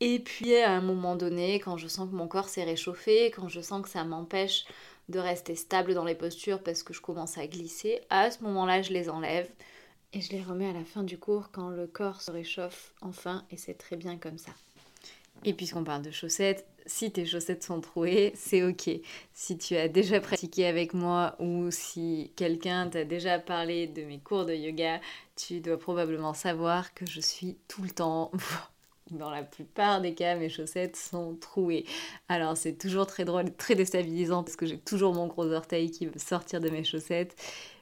Et 0.00 0.18
puis 0.18 0.56
à 0.56 0.72
un 0.72 0.80
moment 0.80 1.16
donné, 1.16 1.54
quand 1.60 1.76
je 1.76 1.88
sens 1.88 2.10
que 2.10 2.14
mon 2.14 2.28
corps 2.28 2.48
s'est 2.48 2.64
réchauffé, 2.64 3.26
quand 3.26 3.48
je 3.48 3.60
sens 3.60 3.82
que 3.82 3.88
ça 3.88 4.04
m'empêche 4.04 4.66
de 5.08 5.18
rester 5.18 5.54
stable 5.54 5.94
dans 5.94 6.04
les 6.04 6.14
postures 6.14 6.62
parce 6.62 6.82
que 6.82 6.92
je 6.92 7.00
commence 7.00 7.38
à 7.38 7.46
glisser, 7.46 8.00
à 8.10 8.30
ce 8.30 8.42
moment-là, 8.42 8.82
je 8.82 8.92
les 8.92 9.08
enlève 9.08 9.48
et 10.12 10.20
je 10.20 10.32
les 10.32 10.42
remets 10.42 10.68
à 10.68 10.72
la 10.72 10.84
fin 10.84 11.02
du 11.02 11.18
cours 11.18 11.50
quand 11.52 11.70
le 11.70 11.86
corps 11.86 12.22
se 12.22 12.30
réchauffe 12.30 12.94
enfin 13.00 13.44
et 13.50 13.56
c'est 13.56 13.74
très 13.74 13.96
bien 13.96 14.16
comme 14.16 14.38
ça. 14.38 14.52
Et 15.44 15.52
puisqu'on 15.52 15.84
parle 15.84 16.02
de 16.02 16.10
chaussettes, 16.10 16.66
si 16.86 17.10
tes 17.10 17.26
chaussettes 17.26 17.64
sont 17.64 17.80
trouées, 17.80 18.32
c'est 18.34 18.62
ok. 18.62 18.90
Si 19.32 19.58
tu 19.58 19.76
as 19.76 19.88
déjà 19.88 20.20
pratiqué 20.20 20.66
avec 20.66 20.94
moi 20.94 21.36
ou 21.40 21.70
si 21.70 22.32
quelqu'un 22.36 22.88
t'a 22.88 23.04
déjà 23.04 23.38
parlé 23.38 23.86
de 23.86 24.02
mes 24.02 24.18
cours 24.18 24.46
de 24.46 24.54
yoga, 24.54 25.00
tu 25.34 25.60
dois 25.60 25.78
probablement 25.78 26.32
savoir 26.32 26.94
que 26.94 27.04
je 27.06 27.20
suis 27.20 27.56
tout 27.68 27.82
le 27.82 27.90
temps 27.90 28.30
dans 29.10 29.30
la 29.30 29.42
plupart 29.42 30.00
des 30.00 30.14
cas, 30.14 30.36
mes 30.36 30.48
chaussettes 30.48 30.96
sont 30.96 31.36
trouées. 31.36 31.84
Alors 32.28 32.56
c'est 32.56 32.74
toujours 32.74 33.06
très 33.06 33.24
drôle, 33.24 33.54
très 33.54 33.74
déstabilisant 33.74 34.42
parce 34.42 34.56
que 34.56 34.66
j'ai 34.66 34.78
toujours 34.78 35.14
mon 35.14 35.26
gros 35.26 35.50
orteil 35.52 35.90
qui 35.90 36.06
veut 36.06 36.18
sortir 36.18 36.60
de 36.60 36.70
mes 36.70 36.84
chaussettes. 36.84 37.36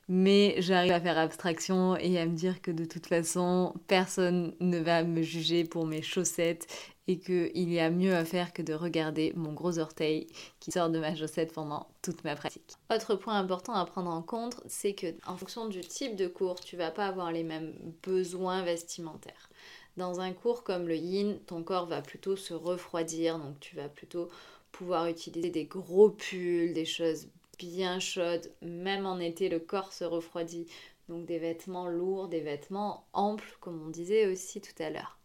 Mais 0.08 0.56
j'arrive 0.58 0.92
à 0.92 1.00
faire 1.00 1.18
abstraction 1.18 1.96
et 1.96 2.18
à 2.18 2.26
me 2.26 2.34
dire 2.34 2.60
que 2.60 2.70
de 2.70 2.84
toute 2.84 3.06
façon, 3.06 3.74
personne 3.86 4.54
ne 4.60 4.78
va 4.78 5.02
me 5.02 5.22
juger 5.22 5.64
pour 5.64 5.86
mes 5.86 6.02
chaussettes 6.02 6.66
et 7.06 7.18
qu'il 7.18 7.72
y 7.72 7.80
a 7.80 7.90
mieux 7.90 8.14
à 8.14 8.24
faire 8.24 8.52
que 8.52 8.62
de 8.62 8.72
regarder 8.72 9.32
mon 9.36 9.52
gros 9.52 9.78
orteil 9.78 10.26
qui 10.60 10.70
sort 10.72 10.90
de 10.90 10.98
ma 10.98 11.14
chaussette 11.14 11.52
pendant 11.52 11.86
toute 12.02 12.24
ma 12.24 12.34
pratique. 12.34 12.74
Autre 12.90 13.14
point 13.14 13.38
important 13.38 13.74
à 13.74 13.84
prendre 13.84 14.10
en 14.10 14.22
compte, 14.22 14.60
c'est 14.66 14.94
que 14.94 15.14
en 15.26 15.36
fonction 15.36 15.68
du 15.68 15.80
type 15.80 16.16
de 16.16 16.26
cours, 16.26 16.60
tu 16.60 16.76
vas 16.76 16.90
pas 16.90 17.06
avoir 17.06 17.30
les 17.30 17.42
mêmes 17.42 17.74
besoins 18.02 18.62
vestimentaires. 18.62 19.50
Dans 19.96 20.20
un 20.20 20.32
cours 20.32 20.64
comme 20.64 20.88
le 20.88 20.96
yin, 20.96 21.38
ton 21.46 21.62
corps 21.62 21.86
va 21.86 22.02
plutôt 22.02 22.36
se 22.36 22.54
refroidir, 22.54 23.38
donc 23.38 23.60
tu 23.60 23.76
vas 23.76 23.88
plutôt 23.88 24.28
pouvoir 24.72 25.06
utiliser 25.06 25.50
des 25.50 25.66
gros 25.66 26.10
pulls, 26.10 26.72
des 26.72 26.84
choses 26.84 27.28
bien 27.58 27.98
chaudes. 28.00 28.52
Même 28.62 29.06
en 29.06 29.18
été, 29.18 29.48
le 29.48 29.60
corps 29.60 29.92
se 29.92 30.04
refroidit. 30.04 30.66
Donc 31.08 31.26
des 31.26 31.38
vêtements 31.38 31.86
lourds, 31.86 32.28
des 32.28 32.40
vêtements 32.40 33.06
amples, 33.12 33.56
comme 33.60 33.82
on 33.86 33.90
disait 33.90 34.26
aussi 34.26 34.60
tout 34.60 34.82
à 34.82 34.90
l'heure. 34.90 35.18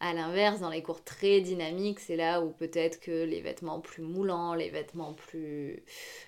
A 0.00 0.14
l'inverse, 0.14 0.60
dans 0.60 0.70
les 0.70 0.82
cours 0.82 1.02
très 1.02 1.40
dynamiques, 1.40 1.98
c'est 1.98 2.14
là 2.14 2.40
où 2.40 2.50
peut-être 2.50 3.00
que 3.00 3.24
les 3.24 3.40
vêtements 3.40 3.80
plus 3.80 4.02
moulants, 4.02 4.54
les 4.54 4.70
vêtements 4.70 5.12
plus 5.12 5.82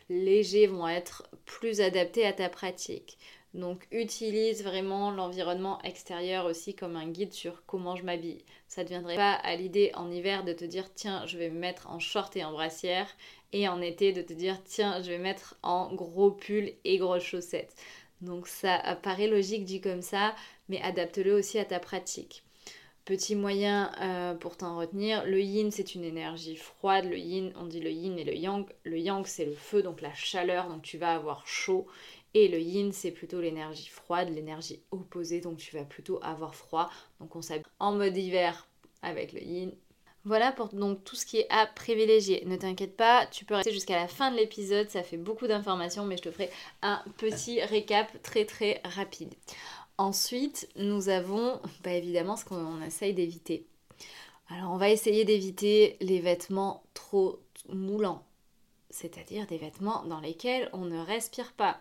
légers 0.09 0.67
vont 0.67 0.89
être 0.89 1.29
plus 1.45 1.81
adaptés 1.81 2.27
à 2.27 2.33
ta 2.33 2.49
pratique. 2.49 3.17
Donc 3.53 3.89
utilise 3.91 4.63
vraiment 4.63 5.11
l'environnement 5.11 5.83
extérieur 5.83 6.47
aussi 6.47 6.75
comme 6.75 6.95
un 6.95 7.09
guide 7.09 7.33
sur 7.33 7.65
comment 7.67 7.97
je 7.97 8.05
m'habille. 8.05 8.45
Ça 8.69 8.83
ne 8.83 8.87
deviendrait 8.87 9.17
pas 9.17 9.33
à 9.33 9.57
l'idée 9.57 9.91
en 9.95 10.11
hiver 10.11 10.45
de 10.45 10.53
te 10.53 10.65
dire 10.65 10.95
tiens 10.95 11.27
je 11.27 11.37
vais 11.37 11.51
me 11.51 11.59
mettre 11.59 11.91
en 11.91 11.99
short 11.99 12.37
et 12.37 12.45
en 12.45 12.53
brassière 12.53 13.09
et 13.53 13.69
en 13.69 13.81
été 13.81 14.13
de 14.13 14.23
te 14.23 14.33
dire 14.33 14.63
tiens 14.65 15.03
je 15.03 15.11
vais 15.11 15.19
mettre 15.19 15.57
en 15.65 15.93
gros 15.93 16.31
pull 16.31 16.73
et 16.85 16.99
grosses 16.99 17.25
chaussettes. 17.25 17.75
Donc 18.21 18.47
ça 18.47 18.79
paraît 19.03 19.27
logique 19.27 19.65
dit 19.65 19.81
comme 19.81 20.03
ça 20.03 20.37
mais 20.69 20.81
adapte-le 20.83 21.35
aussi 21.35 21.59
à 21.59 21.65
ta 21.65 21.81
pratique. 21.81 22.45
Petit 23.05 23.35
moyen 23.35 23.91
euh, 24.01 24.35
pour 24.35 24.57
t'en 24.57 24.79
retenir, 24.79 25.25
le 25.25 25.41
yin 25.41 25.73
c'est 25.73 25.97
une 25.97 26.05
énergie 26.05 26.55
froide, 26.55 27.07
le 27.07 27.19
yin 27.19 27.53
on 27.57 27.67
dit 27.67 27.81
le 27.81 27.91
yin 27.91 28.17
et 28.17 28.25
le 28.25 28.37
yang, 28.37 28.65
le 28.85 28.99
yang 28.99 29.27
c'est 29.27 29.47
le 29.47 29.55
feu 29.55 29.83
donc 29.83 30.01
la 30.03 30.15
chaleur 30.15 30.69
donc 30.69 30.83
tu 30.83 30.99
vas 30.99 31.15
avoir 31.15 31.45
chaud 31.49 31.89
et 32.35 32.49
le 32.49 32.61
yin, 32.61 32.93
c'est 32.93 33.11
plutôt 33.11 33.41
l'énergie 33.41 33.89
froide, 33.89 34.29
l'énergie 34.29 34.83
opposée, 34.91 35.41
donc 35.41 35.59
tu 35.59 35.77
vas 35.77 35.85
plutôt 35.85 36.19
avoir 36.23 36.55
froid. 36.55 36.91
Donc 37.21 37.35
on 37.37 37.43
s'habille 37.43 37.65
en 37.79 37.93
mode 37.93 38.17
hiver 38.17 38.69
avec 39.03 39.33
le 39.33 39.43
yin. 39.43 39.73
Voilà 40.25 40.53
pour 40.53 40.69
donc 40.69 41.03
tout 41.03 41.17
ce 41.17 41.25
qui 41.25 41.39
est 41.39 41.47
à 41.49 41.67
privilégier. 41.67 42.45
Ne 42.45 42.57
t'inquiète 42.57 42.97
pas, 42.97 43.27
tu 43.27 43.45
peux 43.45 43.55
rester 43.55 43.73
jusqu'à 43.73 43.97
la 43.97 44.07
fin 44.07 44.31
de 44.31 44.37
l'épisode, 44.37 44.91
ça 44.91 45.03
fait 45.03 45.17
beaucoup 45.17 45.47
d'informations, 45.47 46.05
mais 46.05 46.19
je 46.19 46.23
te 46.23 46.31
ferai 46.31 46.51
un 46.83 47.03
petit 47.17 47.63
récap 47.63 48.23
très 48.23 48.45
très 48.45 48.83
rapide. 48.85 49.35
Ensuite, 49.97 50.69
nous 50.77 51.09
avons 51.09 51.61
bah, 51.83 51.93
évidemment 51.93 52.37
ce 52.37 52.45
qu'on 52.45 52.83
essaye 52.83 53.15
d'éviter. 53.15 53.67
Alors 54.49 54.73
on 54.73 54.77
va 54.77 54.91
essayer 54.91 55.25
d'éviter 55.25 55.97
les 56.01 56.21
vêtements 56.21 56.83
trop 56.93 57.41
moulants, 57.69 58.25
c'est-à-dire 58.91 59.47
des 59.47 59.59
vêtements 59.59 60.05
dans 60.05 60.21
lesquels 60.21 60.69
on 60.73 60.85
ne 60.85 60.99
respire 60.99 61.53
pas. 61.53 61.81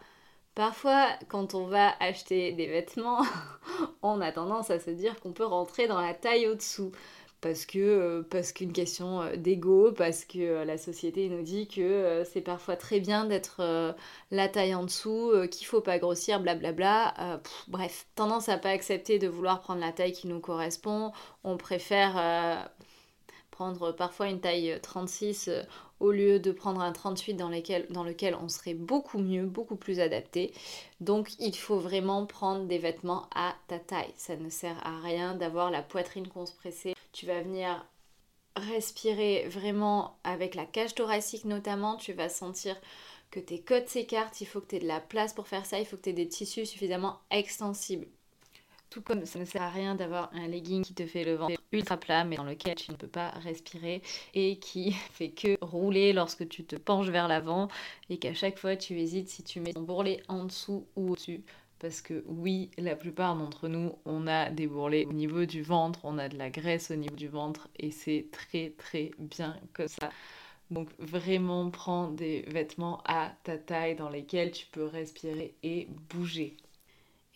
Parfois, 0.60 1.08
quand 1.30 1.56
on 1.56 1.68
va 1.68 1.94
acheter 2.02 2.52
des 2.52 2.68
vêtements, 2.68 3.22
on 4.04 4.20
a 4.20 4.34
tendance 4.34 4.70
à 4.70 4.78
se 4.78 4.90
dire 4.90 5.18
qu'on 5.22 5.32
peut 5.32 5.46
rentrer 5.46 5.88
dans 5.88 6.02
la 6.02 6.14
taille 6.14 6.48
au-dessous. 6.48 6.92
Parce 7.40 7.66
que 7.66 7.80
euh, 7.80 8.24
parce 8.30 8.52
qu'une 8.52 8.74
question 8.74 9.22
euh, 9.22 9.38
d'ego, 9.38 9.94
parce 9.94 10.26
que 10.26 10.38
euh, 10.40 10.66
la 10.66 10.78
société 10.78 11.30
nous 11.30 11.44
dit 11.44 11.70
que 11.70 12.24
c'est 12.30 12.42
parfois 12.42 12.76
très 12.76 13.00
bien 13.00 13.24
d'être 13.24 13.96
la 14.32 14.50
taille 14.50 14.76
en 14.76 14.84
dessous, 14.84 15.32
qu'il 15.50 15.66
faut 15.66 15.80
pas 15.80 15.98
grossir, 15.98 16.42
blablabla. 16.42 17.40
bref, 17.70 18.08
tendance 18.16 18.50
à 18.50 18.58
pas 18.58 18.72
accepter 18.72 19.18
de 19.18 19.30
vouloir 19.30 19.62
prendre 19.62 19.80
la 19.80 19.94
taille 19.94 20.12
qui 20.12 20.28
nous 20.28 20.42
correspond. 20.42 21.14
On 21.46 21.56
préfère 21.56 22.70
prendre 23.50 23.94
parfois 23.94 24.28
une 24.28 24.42
taille 24.42 24.78
36 24.82 25.50
au 26.00 26.12
lieu 26.12 26.40
de 26.40 26.52
prendre 26.52 26.82
un 26.82 26.92
38 26.92 27.34
dans, 27.34 27.50
dans 27.90 28.04
lequel 28.04 28.36
on 28.42 28.48
serait 28.48 28.74
beaucoup 28.74 29.18
mieux, 29.18 29.46
beaucoup 29.46 29.76
plus 29.76 30.00
adapté. 30.00 30.54
Donc 31.00 31.30
il 31.40 31.56
faut 31.56 31.80
vraiment 31.80 32.26
prendre 32.26 32.66
des 32.66 32.78
vêtements 32.78 33.28
à 33.36 33.56
ta 33.68 33.80
taille. 33.80 34.14
Ça 34.16 34.36
ne 34.36 34.50
sert 34.50 34.86
à 34.86 35.00
rien 35.00 35.36
d'avoir 35.36 35.72
la 35.72 35.82
poitrine 35.82 36.28
compressée. 36.28 36.96
Tu 37.12 37.26
vas 37.26 37.42
venir 37.42 37.86
respirer 38.56 39.48
vraiment 39.48 40.18
avec 40.24 40.56
la 40.56 40.66
cage 40.66 40.96
thoracique 40.96 41.46
notamment. 41.46 41.96
Tu 41.96 42.14
vas 42.14 42.30
sentir 42.30 42.76
que 43.32 43.40
tes 43.40 43.62
côtes 43.62 43.90
s'écartent. 43.90 44.42
Il 44.42 44.46
faut 44.48 44.62
que 44.62 44.68
tu 44.68 44.76
aies 44.78 44.80
de 44.80 44.88
la 44.88 45.02
place 45.02 45.34
pour 45.34 45.48
faire 45.48 45.66
ça. 45.66 45.80
Il 45.80 45.86
faut 45.86 45.98
que 45.98 46.04
tu 46.04 46.10
aies 46.10 46.14
des 46.14 46.30
tissus 46.30 46.66
suffisamment 46.66 47.20
extensibles. 47.32 48.08
Tout 48.90 49.02
comme 49.02 49.26
ça 49.26 49.38
ne 49.38 49.46
sert 49.46 49.62
à 49.62 49.70
rien 49.70 49.96
d'avoir 49.96 50.32
un 50.34 50.48
legging 50.48 50.84
qui 50.84 50.94
te 50.96 51.06
fait 51.06 51.24
le 51.24 51.36
ventre 51.36 51.62
ultra 51.72 51.98
plat 51.98 52.24
mais 52.24 52.38
dans 52.38 52.44
lequel 52.44 52.76
tu 52.76 52.92
ne 52.92 52.96
peux 52.96 53.08
pas 53.08 53.30
respirer 53.30 54.02
et 54.34 54.58
qui 54.58 54.92
fait 55.14 55.30
que 55.30 55.58
rouler 55.62 56.14
lorsque 56.14 56.48
tu 56.50 56.66
te 56.66 56.76
penches 56.76 57.10
vers 57.10 57.28
l'avant 57.28 57.68
et 58.10 58.18
qu'à 58.18 58.34
chaque 58.34 58.58
fois 58.58 58.76
tu 58.76 59.00
hésites 59.00 59.30
si 59.30 59.44
tu 59.44 59.60
mets 59.60 59.74
ton 59.74 59.82
bourrelet 59.82 60.24
en 60.28 60.46
dessous 60.46 60.88
ou 60.96 61.12
au-dessus. 61.12 61.44
Parce 61.80 62.02
que 62.02 62.26
oui, 62.28 62.72
la 62.78 62.96
plupart 62.96 63.38
d'entre 63.38 63.70
nous, 63.70 63.94
on 64.04 64.28
a 64.28 64.50
des 64.50 64.68
bourrelets 64.68 65.06
au 65.06 65.14
niveau 65.14 65.46
du 65.46 65.62
ventre, 65.62 66.02
on 66.04 66.18
a 66.18 66.28
de 66.28 66.38
la 66.38 66.50
graisse 66.50 66.92
au 66.92 66.96
niveau 66.96 67.16
du 67.16 67.30
ventre 67.30 67.70
et 67.78 67.90
c'est 67.92 68.28
très 68.32 68.72
très 68.72 69.12
bien 69.18 69.56
comme 69.74 69.88
ça. 69.88 70.10
Donc 70.72 70.90
vraiment 71.00 71.70
prends 71.72 72.10
des 72.10 72.42
vêtements 72.48 73.02
à 73.06 73.32
ta 73.44 73.58
taille 73.58 73.96
dans 73.96 74.10
lesquels 74.10 74.52
tu 74.52 74.66
peux 74.68 74.86
respirer 74.86 75.56
et 75.64 75.88
bouger. 76.10 76.58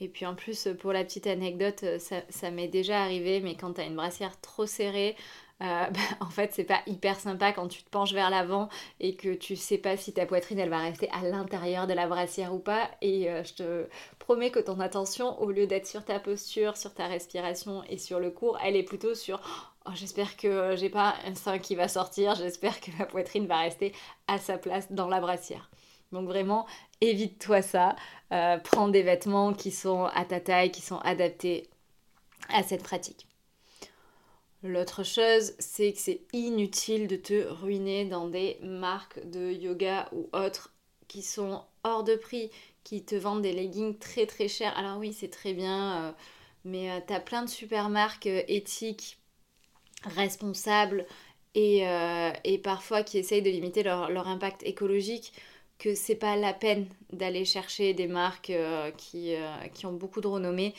Et 0.03 0.09
puis 0.09 0.25
en 0.25 0.35
plus, 0.35 0.67
pour 0.81 0.91
la 0.91 1.05
petite 1.05 1.27
anecdote, 1.27 1.83
euh, 1.83 1.97
ça, 1.97 2.51
m'est 2.51 2.67
déjà 2.67 3.01
arrivé, 3.01 3.39
mais 3.39 3.55
quand 3.55 3.73
tu 3.73 3.81
as 3.81 3.85
une 3.85 3.95
brassière 3.95 4.37
trop 4.41 4.65
serrée, 4.65 5.15
euh, 5.61 5.85
bah, 5.91 5.99
en 6.19 6.29
fait, 6.29 6.51
c'est 6.53 6.65
pas 6.65 6.81
hyper 6.87 7.17
sympa 7.17 7.53
quand 7.53 7.69
tu 7.69 7.83
te 7.83 7.89
penches 7.89 8.11
vers 8.11 8.29
l'avant 8.29 8.67
et 8.99 9.15
que 9.15 9.33
tu 9.33 9.55
sais 9.55 9.77
pas 9.77 9.95
si 9.95 10.11
ta 10.11 10.25
poitrine 10.25 10.59
elle 10.59 10.69
va 10.69 10.79
rester 10.79 11.09
à 11.11 11.21
l'intérieur 11.21 11.87
de 11.87 11.93
la 11.93 12.05
brassière 12.07 12.53
ou 12.53 12.59
pas. 12.59 12.91
Et 13.01 13.29
euh, 13.29 13.45
je 13.45 13.53
te 13.53 13.87
promets 14.19 14.51
que 14.51 14.59
ton 14.59 14.81
attention, 14.81 15.41
au 15.41 15.51
lieu 15.51 15.67
d'être 15.67 15.87
sur 15.87 16.03
ta 16.03 16.19
posture, 16.19 16.75
sur 16.75 16.93
ta 16.93 17.07
respiration 17.07 17.81
et 17.89 17.97
sur 17.97 18.19
le 18.19 18.29
cours, 18.29 18.59
elle 18.61 18.75
est 18.75 18.83
plutôt 18.83 19.15
sur 19.15 19.39
oh, 19.85 19.91
j'espère 19.93 20.35
que 20.35 20.75
j'ai 20.75 20.89
pas 20.89 21.15
un 21.25 21.35
sein 21.35 21.59
qui 21.59 21.75
va 21.75 21.87
sortir, 21.87 22.35
j'espère 22.35 22.81
que 22.81 22.91
ma 22.99 23.05
poitrine 23.05 23.47
va 23.47 23.59
rester 23.59 23.93
à 24.27 24.37
sa 24.37 24.57
place 24.57 24.91
dans 24.91 25.07
la 25.07 25.21
brassière. 25.21 25.69
Donc 26.13 26.27
vraiment, 26.27 26.65
évite-toi 27.03 27.61
ça. 27.61 27.95
Euh, 28.31 28.57
prends 28.57 28.87
des 28.87 29.03
vêtements 29.03 29.53
qui 29.53 29.71
sont 29.71 30.05
à 30.05 30.25
ta 30.25 30.39
taille, 30.39 30.71
qui 30.71 30.81
sont 30.81 30.99
adaptés 30.99 31.69
à 32.49 32.63
cette 32.63 32.83
pratique. 32.83 33.27
L'autre 34.63 35.03
chose, 35.03 35.53
c'est 35.59 35.91
que 35.91 35.99
c'est 35.99 36.21
inutile 36.31 37.07
de 37.07 37.17
te 37.17 37.47
ruiner 37.47 38.05
dans 38.05 38.27
des 38.27 38.57
marques 38.63 39.19
de 39.29 39.51
yoga 39.51 40.09
ou 40.13 40.29
autres 40.33 40.73
qui 41.07 41.21
sont 41.21 41.61
hors 41.83 42.03
de 42.03 42.15
prix, 42.15 42.49
qui 42.83 43.03
te 43.03 43.15
vendent 43.15 43.41
des 43.41 43.51
leggings 43.51 43.97
très 43.97 44.25
très 44.25 44.47
chers. 44.47 44.75
Alors 44.77 44.97
oui, 44.97 45.13
c'est 45.13 45.29
très 45.29 45.53
bien, 45.53 45.97
euh, 45.97 46.11
mais 46.63 46.91
euh, 46.91 46.99
tu 47.05 47.13
as 47.13 47.19
plein 47.19 47.43
de 47.43 47.49
super 47.49 47.89
marques 47.89 48.25
éthiques, 48.25 49.19
responsables 50.05 51.05
et, 51.55 51.85
parfois 52.63 53.03
qui 53.03 53.17
essayent 53.19 53.41
de 53.41 53.49
limiter 53.49 53.83
leur 53.83 54.27
impact 54.27 54.63
écologique 54.63 55.33
que 55.83 55.95
c'est 55.95 56.15
pas 56.15 56.37
la 56.37 56.53
peine 56.53 56.87
d'aller 57.11 57.43
chercher 57.43 57.93
des 57.93 58.07
marques 58.07 58.51
euh, 58.51 58.89
qui, 58.91 59.35
euh, 59.35 59.67
qui, 59.73 59.85
ont 59.85 59.91
beaucoup 59.91 60.21
de 60.21 60.27
renommée, 60.27 60.73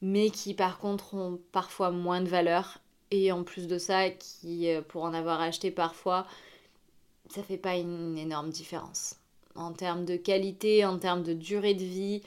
mais 0.00 0.30
qui 0.30 0.54
par 0.54 0.78
contre 0.78 1.12
ont 1.12 1.38
parfois 1.52 1.90
moins 1.90 2.22
de 2.22 2.28
valeur. 2.28 2.78
Et 3.10 3.32
en 3.32 3.44
plus 3.44 3.66
de 3.66 3.76
ça, 3.76 4.08
qui, 4.08 4.70
euh, 4.70 4.80
pour 4.80 5.02
en 5.02 5.12
avoir 5.12 5.42
acheté 5.42 5.70
parfois, 5.70 6.26
ça 7.28 7.42
fait 7.42 7.58
pas 7.58 7.76
une 7.76 8.16
énorme 8.16 8.48
différence. 8.48 9.16
En 9.56 9.74
termes 9.74 10.06
de 10.06 10.16
qualité, 10.16 10.86
en 10.86 10.98
termes 10.98 11.22
de 11.22 11.34
durée 11.34 11.74
de 11.74 11.84
vie, 11.84 12.22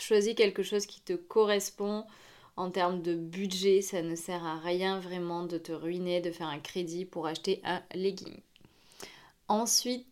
choisis 0.00 0.34
quelque 0.34 0.62
chose 0.62 0.86
qui 0.86 1.02
te 1.02 1.12
correspond. 1.12 2.06
En 2.56 2.70
termes 2.70 3.02
de 3.02 3.14
budget, 3.14 3.82
ça 3.82 4.00
ne 4.00 4.16
sert 4.16 4.44
à 4.46 4.58
rien 4.58 5.00
vraiment 5.00 5.44
de 5.44 5.58
te 5.58 5.72
ruiner, 5.72 6.22
de 6.22 6.30
faire 6.30 6.48
un 6.48 6.60
crédit 6.60 7.04
pour 7.04 7.26
acheter 7.26 7.60
un 7.62 7.82
legging. 7.94 8.40
Ensuite, 9.48 10.07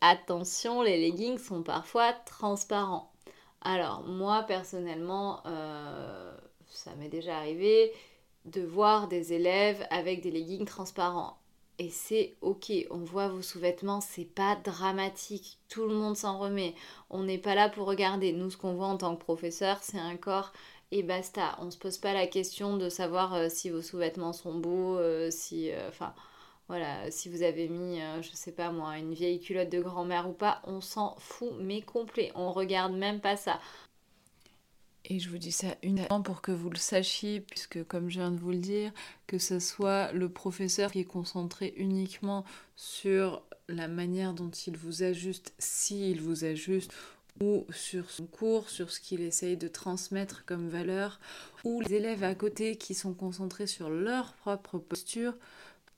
attention, 0.00 0.82
les 0.82 0.98
leggings 0.98 1.38
sont 1.38 1.62
parfois 1.62 2.12
transparents. 2.12 3.12
Alors 3.62 4.02
moi 4.02 4.44
personnellement, 4.44 5.42
euh, 5.46 6.34
ça 6.66 6.94
m'est 6.96 7.08
déjà 7.08 7.36
arrivé 7.38 7.92
de 8.46 8.62
voir 8.62 9.08
des 9.08 9.32
élèves 9.32 9.86
avec 9.90 10.22
des 10.22 10.30
leggings 10.30 10.64
transparents. 10.64 11.36
Et 11.78 11.90
c'est 11.90 12.36
ok, 12.42 12.72
on 12.90 12.98
voit 12.98 13.28
vos 13.28 13.42
sous-vêtements, 13.42 14.00
c'est 14.00 14.24
pas 14.24 14.56
dramatique, 14.56 15.58
tout 15.68 15.86
le 15.86 15.94
monde 15.94 16.16
s'en 16.16 16.38
remet. 16.38 16.74
On 17.08 17.22
n'est 17.22 17.38
pas 17.38 17.54
là 17.54 17.70
pour 17.70 17.86
regarder. 17.86 18.32
Nous, 18.32 18.50
ce 18.50 18.56
qu'on 18.58 18.74
voit 18.74 18.86
en 18.86 18.98
tant 18.98 19.16
que 19.16 19.22
professeur, 19.22 19.78
c'est 19.82 19.98
un 19.98 20.16
corps 20.16 20.52
et 20.90 21.02
basta. 21.02 21.56
On 21.60 21.70
se 21.70 21.78
pose 21.78 21.96
pas 21.96 22.12
la 22.12 22.26
question 22.26 22.76
de 22.76 22.90
savoir 22.90 23.34
euh, 23.34 23.48
si 23.48 23.70
vos 23.70 23.80
sous-vêtements 23.80 24.34
sont 24.34 24.58
beaux, 24.58 24.98
euh, 24.98 25.30
si. 25.30 25.70
Enfin. 25.88 26.14
Voilà, 26.70 27.10
si 27.10 27.28
vous 27.28 27.42
avez 27.42 27.68
mis, 27.68 28.00
euh, 28.00 28.22
je 28.22 28.30
sais 28.30 28.52
pas 28.52 28.70
moi, 28.70 28.96
une 28.96 29.12
vieille 29.12 29.40
culotte 29.40 29.70
de 29.70 29.80
grand-mère 29.80 30.28
ou 30.28 30.32
pas, 30.32 30.62
on 30.62 30.80
s'en 30.80 31.16
fout, 31.18 31.52
mais 31.58 31.82
complet. 31.82 32.30
On 32.36 32.52
regarde 32.52 32.92
même 32.92 33.20
pas 33.20 33.36
ça. 33.36 33.58
Et 35.04 35.18
je 35.18 35.30
vous 35.30 35.38
dis 35.38 35.50
ça 35.50 35.74
uniquement 35.82 36.22
pour 36.22 36.42
que 36.42 36.52
vous 36.52 36.70
le 36.70 36.78
sachiez, 36.78 37.40
puisque 37.40 37.82
comme 37.88 38.08
je 38.08 38.20
viens 38.20 38.30
de 38.30 38.38
vous 38.38 38.52
le 38.52 38.58
dire, 38.58 38.92
que 39.26 39.36
ce 39.36 39.58
soit 39.58 40.12
le 40.12 40.28
professeur 40.28 40.92
qui 40.92 41.00
est 41.00 41.04
concentré 41.04 41.74
uniquement 41.76 42.44
sur 42.76 43.42
la 43.66 43.88
manière 43.88 44.32
dont 44.32 44.50
il 44.50 44.76
vous 44.76 45.02
ajuste, 45.02 45.52
s'il 45.58 46.20
vous 46.20 46.44
ajuste, 46.44 46.92
ou 47.40 47.66
sur 47.72 48.08
son 48.12 48.26
cours, 48.26 48.70
sur 48.70 48.92
ce 48.92 49.00
qu'il 49.00 49.22
essaye 49.22 49.56
de 49.56 49.66
transmettre 49.66 50.44
comme 50.44 50.68
valeur, 50.68 51.18
ou 51.64 51.80
les 51.80 51.94
élèves 51.94 52.22
à 52.22 52.36
côté 52.36 52.76
qui 52.76 52.94
sont 52.94 53.12
concentrés 53.12 53.66
sur 53.66 53.90
leur 53.90 54.34
propre 54.34 54.78
posture, 54.78 55.34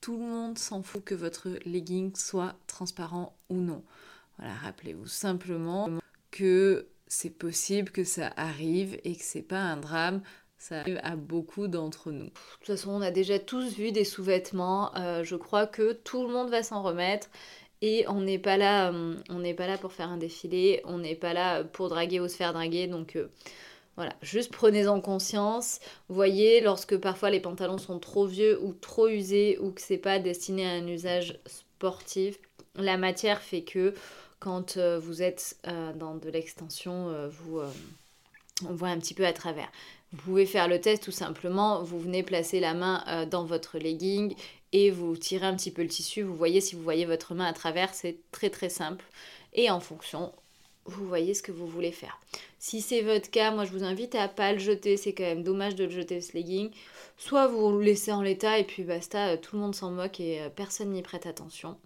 tout 0.03 0.17
le 0.17 0.25
monde 0.25 0.57
s'en 0.57 0.83
fout 0.83 1.01
que 1.01 1.15
votre 1.15 1.47
legging 1.65 2.13
soit 2.13 2.55
transparent 2.67 3.37
ou 3.47 3.55
non. 3.55 3.81
Voilà, 4.37 4.53
rappelez-vous 4.55 5.07
simplement 5.07 5.87
que 6.29 6.87
c'est 7.07 7.29
possible 7.29 7.89
que 7.89 8.03
ça 8.03 8.33
arrive 8.35 8.99
et 9.05 9.15
que 9.15 9.23
c'est 9.23 9.41
pas 9.41 9.61
un 9.61 9.77
drame. 9.77 10.21
Ça 10.57 10.81
arrive 10.81 10.99
à 11.03 11.15
beaucoup 11.15 11.69
d'entre 11.69 12.11
nous. 12.11 12.25
De 12.25 12.31
toute 12.57 12.67
façon, 12.67 12.91
on 12.91 13.01
a 13.01 13.11
déjà 13.11 13.39
tous 13.39 13.77
vu 13.77 13.93
des 13.93 14.03
sous-vêtements. 14.03 14.93
Euh, 14.97 15.23
je 15.23 15.37
crois 15.37 15.67
que 15.67 15.93
tout 15.93 16.27
le 16.27 16.33
monde 16.33 16.49
va 16.49 16.63
s'en 16.63 16.83
remettre. 16.83 17.29
Et 17.81 18.05
on 18.09 18.19
n'est 18.19 18.39
pas 18.39 18.57
là, 18.57 18.91
euh, 18.91 19.15
on 19.29 19.39
n'est 19.39 19.53
pas 19.53 19.67
là 19.67 19.77
pour 19.77 19.93
faire 19.93 20.09
un 20.09 20.17
défilé. 20.17 20.81
On 20.83 20.97
n'est 20.97 21.15
pas 21.15 21.31
là 21.31 21.63
pour 21.63 21.87
draguer 21.87 22.19
ou 22.19 22.27
se 22.27 22.35
faire 22.35 22.51
draguer. 22.51 22.87
Donc 22.87 23.15
euh, 23.15 23.29
voilà, 23.95 24.15
juste 24.21 24.51
prenez-en 24.51 25.01
conscience. 25.01 25.79
Voyez, 26.09 26.61
lorsque 26.61 26.97
parfois 26.97 27.29
les 27.29 27.39
pantalons 27.39 27.77
sont 27.77 27.99
trop 27.99 28.25
vieux 28.25 28.59
ou 28.63 28.73
trop 28.73 29.07
usés 29.07 29.57
ou 29.59 29.71
que 29.71 29.81
c'est 29.81 29.97
pas 29.97 30.19
destiné 30.19 30.65
à 30.65 30.71
un 30.71 30.87
usage 30.87 31.39
sportif, 31.45 32.39
la 32.75 32.97
matière 32.97 33.41
fait 33.41 33.61
que 33.61 33.93
quand 34.39 34.77
euh, 34.77 34.99
vous 34.99 35.21
êtes 35.21 35.57
euh, 35.67 35.93
dans 35.93 36.15
de 36.15 36.29
l'extension, 36.29 37.09
euh, 37.09 37.29
vous 37.29 37.61
on 38.67 38.73
voit 38.73 38.89
un 38.89 38.99
petit 38.99 39.13
peu 39.13 39.25
à 39.25 39.33
travers. 39.33 39.71
Vous 40.11 40.21
pouvez 40.21 40.45
faire 40.45 40.67
le 40.67 40.79
test 40.79 41.03
tout 41.03 41.11
simplement, 41.11 41.83
vous 41.83 41.99
venez 41.99 42.23
placer 42.23 42.59
la 42.59 42.73
main 42.73 43.25
dans 43.25 43.45
votre 43.45 43.79
legging 43.79 44.35
et 44.71 44.91
vous 44.91 45.17
tirez 45.17 45.47
un 45.47 45.55
petit 45.55 45.71
peu 45.71 45.81
le 45.81 45.87
tissu, 45.87 46.21
vous 46.21 46.35
voyez 46.35 46.61
si 46.61 46.75
vous 46.75 46.83
voyez 46.83 47.05
votre 47.05 47.33
main 47.33 47.45
à 47.45 47.53
travers, 47.53 47.93
c'est 47.93 48.19
très 48.31 48.51
très 48.51 48.69
simple. 48.69 49.05
Et 49.53 49.71
en 49.71 49.79
fonction, 49.79 50.31
vous 50.85 51.07
voyez 51.07 51.33
ce 51.33 51.41
que 51.43 51.51
vous 51.51 51.67
voulez 51.67 51.91
faire. 51.91 52.19
Si 52.59 52.81
c'est 52.81 53.01
votre 53.01 53.29
cas, 53.29 53.51
moi 53.51 53.65
je 53.65 53.71
vous 53.71 53.83
invite 53.83 54.15
à 54.15 54.27
pas 54.27 54.53
le 54.53 54.59
jeter, 54.59 54.97
c'est 54.97 55.13
quand 55.13 55.23
même 55.23 55.43
dommage 55.43 55.75
de 55.75 55.85
le 55.85 55.89
jeter 55.89 56.21
ce 56.21 56.33
legging. 56.33 56.71
Soit 57.17 57.47
vous 57.47 57.71
le 57.71 57.83
laissez 57.83 58.11
en 58.11 58.21
l'état 58.21 58.57
et 58.59 58.63
puis 58.63 58.83
basta, 58.83 59.29
euh, 59.29 59.37
tout 59.37 59.55
le 59.55 59.61
monde 59.61 59.75
s'en 59.75 59.91
moque 59.91 60.19
et 60.19 60.41
euh, 60.41 60.49
personne 60.49 60.91
n'y 60.91 61.01
prête 61.01 61.25
attention. 61.25 61.77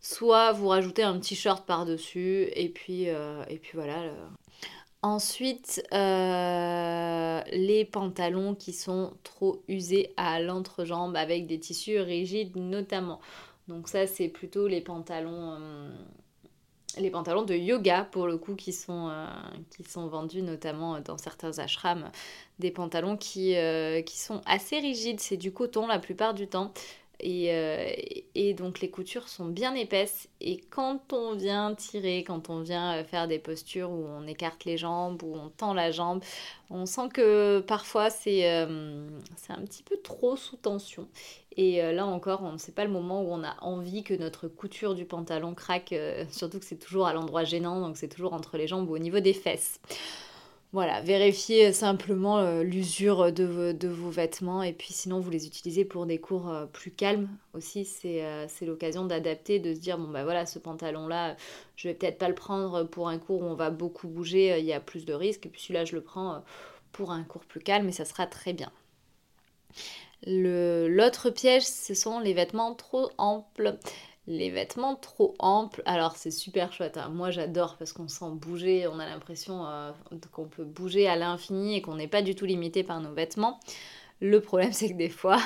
Soit 0.00 0.52
vous 0.52 0.68
rajoutez 0.68 1.02
un 1.02 1.18
petit 1.18 1.36
short 1.36 1.66
par-dessus 1.66 2.48
et 2.54 2.68
puis, 2.68 3.08
euh, 3.08 3.44
et 3.48 3.56
puis 3.58 3.72
voilà. 3.74 4.10
Ensuite, 5.02 5.82
les 5.92 7.84
pantalons 7.84 8.54
qui 8.54 8.72
sont 8.72 9.12
trop 9.22 9.62
usés 9.68 10.12
à 10.16 10.40
l'entrejambe 10.40 11.16
avec 11.16 11.46
des 11.46 11.60
tissus 11.60 11.98
rigides 12.00 12.56
notamment. 12.56 13.20
Donc 13.68 13.88
ça 13.88 14.06
c'est 14.06 14.28
plutôt 14.28 14.66
les 14.66 14.80
pantalons 14.80 15.58
les 16.96 17.10
pantalons 17.10 17.42
de 17.42 17.54
yoga 17.54 18.04
pour 18.10 18.26
le 18.26 18.38
coup 18.38 18.54
qui 18.54 18.72
sont, 18.72 19.08
euh, 19.10 19.26
qui 19.76 19.84
sont 19.84 20.08
vendus 20.08 20.42
notamment 20.42 21.00
dans 21.00 21.18
certains 21.18 21.58
ashrams, 21.58 22.10
des 22.58 22.70
pantalons 22.70 23.16
qui, 23.16 23.56
euh, 23.56 24.02
qui 24.02 24.18
sont 24.18 24.40
assez 24.46 24.78
rigides, 24.78 25.20
c'est 25.20 25.36
du 25.36 25.52
coton 25.52 25.86
la 25.86 25.98
plupart 25.98 26.34
du 26.34 26.48
temps. 26.48 26.72
Et, 27.20 27.48
euh, 27.50 27.90
et, 28.34 28.52
donc 28.52 28.80
les 28.80 28.90
coutures 28.90 29.28
sont 29.28 29.46
bien 29.46 29.74
épaisses 29.74 30.28
et 30.40 30.58
quand 30.58 31.12
on 31.14 31.34
vient 31.34 31.74
tirer, 31.74 32.24
quand 32.24 32.50
on 32.50 32.60
vient 32.60 33.02
faire 33.04 33.26
des 33.26 33.38
postures 33.38 33.90
où 33.90 34.06
on 34.06 34.26
écarte 34.26 34.64
les 34.66 34.76
jambes, 34.76 35.22
où 35.22 35.34
on 35.34 35.48
tend 35.48 35.72
la 35.72 35.90
jambe, 35.90 36.22
on 36.68 36.84
sent 36.84 37.08
que 37.14 37.60
parfois 37.60 38.10
c'est 38.10 38.66
c'est 39.36 39.52
un 39.52 39.62
petit 39.62 39.82
peu 39.82 39.96
trop 40.02 40.36
sous 40.36 40.56
tension. 40.56 41.08
Et 41.56 41.82
euh, 41.82 41.92
là 41.92 42.06
encore, 42.06 42.42
on 42.42 42.52
ne 42.52 42.58
sait 42.58 42.72
pas 42.72 42.84
le 42.84 42.90
moment 42.90 43.22
où 43.22 43.32
on 43.32 43.42
a 43.42 43.56
envie 43.62 44.02
que 44.02 44.12
notre 44.12 44.46
couture 44.46 44.94
du 44.94 45.06
pantalon 45.06 45.54
craque, 45.54 45.92
euh, 45.92 46.24
surtout 46.30 46.58
que 46.58 46.66
c'est 46.66 46.76
toujours 46.76 47.06
à 47.06 47.14
l'endroit 47.14 47.44
gênant, 47.44 47.80
donc 47.80 47.96
c'est 47.96 48.08
toujours 48.08 48.34
entre 48.34 48.58
les 48.58 48.66
jambes 48.66 48.88
ou 48.90 48.94
au 48.94 48.98
niveau 48.98 49.20
des 49.20 49.32
fesses. 49.32 49.80
Voilà, 50.76 51.00
vérifiez 51.00 51.72
simplement 51.72 52.36
euh, 52.36 52.62
l'usure 52.62 53.32
de, 53.32 53.88
vos 53.88 54.10
vêtements 54.10 54.62
et 54.62 54.74
puis 54.74 54.92
sinon 54.92 55.20
vous 55.20 55.30
les 55.30 55.46
utilisez 55.46 55.86
pour 55.86 56.04
des 56.04 56.18
cours 56.18 56.54
plus 56.70 56.90
calmes 56.90 57.30
aussi. 57.54 57.86
C'est 57.86 58.46
l'occasion 58.60 59.06
d'adapter, 59.06 59.58
de 59.58 59.72
se 59.72 59.80
dire 59.80 59.96
bon 59.96 60.08
bah 60.08 60.24
voilà, 60.24 60.44
ce 60.44 60.58
pantalon 60.58 61.08
là, 61.08 61.34
je 61.76 61.88
vais 61.88 61.94
peut-être 61.94 62.18
pas 62.18 62.28
le 62.28 62.34
prendre 62.34 62.84
pour 62.84 63.08
un 63.08 63.16
cours 63.18 63.40
où 63.40 63.46
on 63.46 63.54
va 63.54 63.70
beaucoup 63.70 64.06
bouger, 64.06 64.58
il 64.58 64.66
y 64.66 64.74
a 64.74 64.80
plus 64.80 65.06
de 65.06 65.14
risques, 65.14 65.46
et 65.46 65.48
puis 65.48 65.62
celui-là 65.62 65.86
je 65.86 65.94
le 65.94 66.02
prends 66.02 66.44
pour 66.92 67.10
un 67.10 67.24
cours 67.24 67.46
plus 67.46 67.60
calme 67.60 67.88
et 67.88 67.92
ça 67.92 68.04
sera 68.04 68.26
très 68.26 68.52
bien. 68.52 68.70
L'autre 70.26 71.30
piège, 71.30 71.64
ce 71.64 71.94
sont 71.94 72.20
les 72.20 72.34
vêtements 72.34 72.74
trop 72.74 73.08
amples. 73.16 73.78
Les 74.28 74.50
vêtements 74.50 74.96
trop 74.96 75.36
amples, 75.38 75.82
alors 75.86 76.16
c'est 76.16 76.32
super 76.32 76.72
chouette. 76.72 76.96
Hein. 76.96 77.10
Moi 77.10 77.30
j'adore 77.30 77.76
parce 77.76 77.92
qu'on 77.92 78.08
sent 78.08 78.32
bouger, 78.32 78.88
on 78.88 78.98
a 78.98 79.06
l'impression 79.06 79.66
euh, 79.66 79.92
qu'on 80.32 80.46
peut 80.48 80.64
bouger 80.64 81.06
à 81.06 81.14
l'infini 81.14 81.76
et 81.76 81.82
qu'on 81.82 81.94
n'est 81.94 82.08
pas 82.08 82.22
du 82.22 82.34
tout 82.34 82.44
limité 82.44 82.82
par 82.82 83.00
nos 83.00 83.12
vêtements. 83.12 83.60
Le 84.20 84.40
problème 84.40 84.72
c'est 84.72 84.88
que 84.88 84.96
des 84.96 85.10
fois 85.10 85.38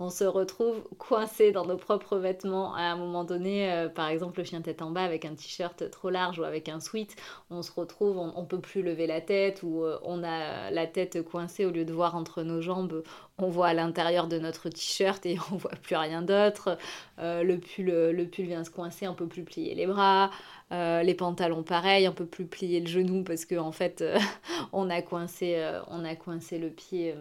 on 0.00 0.08
se 0.08 0.24
retrouve 0.24 0.82
coincé 0.96 1.52
dans 1.52 1.66
nos 1.66 1.76
propres 1.76 2.16
vêtements 2.16 2.74
à 2.74 2.84
un 2.84 2.96
moment 2.96 3.22
donné, 3.22 3.70
euh, 3.70 3.88
par 3.90 4.08
exemple 4.08 4.38
le 4.38 4.44
chien 4.44 4.62
tête 4.62 4.80
en 4.80 4.90
bas 4.90 5.02
avec 5.04 5.26
un 5.26 5.34
t-shirt 5.34 5.90
trop 5.90 6.08
large 6.08 6.38
ou 6.38 6.44
avec 6.44 6.70
un 6.70 6.80
sweat, 6.80 7.14
on 7.50 7.62
se 7.62 7.70
retrouve, 7.70 8.16
on, 8.16 8.40
ne 8.40 8.46
peut 8.46 8.60
plus 8.60 8.82
lever 8.82 9.06
la 9.06 9.20
tête 9.20 9.62
ou 9.62 9.84
euh, 9.84 9.98
on 10.02 10.24
a 10.24 10.70
la 10.70 10.86
tête 10.86 11.22
coincée 11.22 11.66
au 11.66 11.70
lieu 11.70 11.84
de 11.84 11.92
voir 11.92 12.16
entre 12.16 12.42
nos 12.42 12.62
jambes, 12.62 13.02
on 13.36 13.48
voit 13.48 13.68
à 13.68 13.74
l'intérieur 13.74 14.26
de 14.26 14.38
notre 14.38 14.70
t-shirt 14.70 15.24
et 15.26 15.36
on 15.52 15.56
voit 15.56 15.76
plus 15.82 15.96
rien 15.96 16.22
d'autre. 16.22 16.78
Euh, 17.18 17.42
le, 17.42 17.58
pull, 17.58 17.90
le 17.90 18.24
pull 18.24 18.46
vient 18.46 18.64
se 18.64 18.70
coincer, 18.70 19.06
on 19.06 19.14
peut 19.14 19.28
plus 19.28 19.44
plier 19.44 19.74
les 19.74 19.86
bras. 19.86 20.30
les 20.70 21.14
pantalons 21.14 21.62
pareil, 21.62 22.08
on 22.08 22.14
peut 22.14 22.26
plus 22.26 22.46
plier 22.46 22.80
le 22.80 22.86
genou 22.86 23.22
parce 23.22 23.44
qu'en 23.44 23.66
en 23.66 23.72
fait 23.72 24.02
on, 24.72 24.88
a 24.88 25.02
coincé, 25.02 25.62
on 25.88 26.06
a 26.06 26.16
coincé 26.16 26.58
le 26.58 26.70
pied 26.70 27.14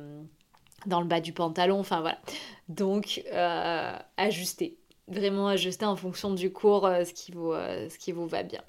dans 0.85 1.01
le 1.01 1.07
bas 1.07 1.21
du 1.21 1.33
pantalon, 1.33 1.79
enfin 1.79 2.01
voilà. 2.01 2.19
Donc, 2.67 3.23
euh, 3.33 3.97
ajuster, 4.17 4.77
vraiment 5.07 5.47
ajuster 5.47 5.85
en 5.85 5.95
fonction 5.95 6.33
du 6.33 6.51
cours 6.51 6.85
euh, 6.85 7.03
ce, 7.03 7.13
qui 7.13 7.31
vous, 7.31 7.51
ce 7.53 7.97
qui 7.97 8.11
vous 8.11 8.27
va 8.27 8.43
bien. 8.43 8.61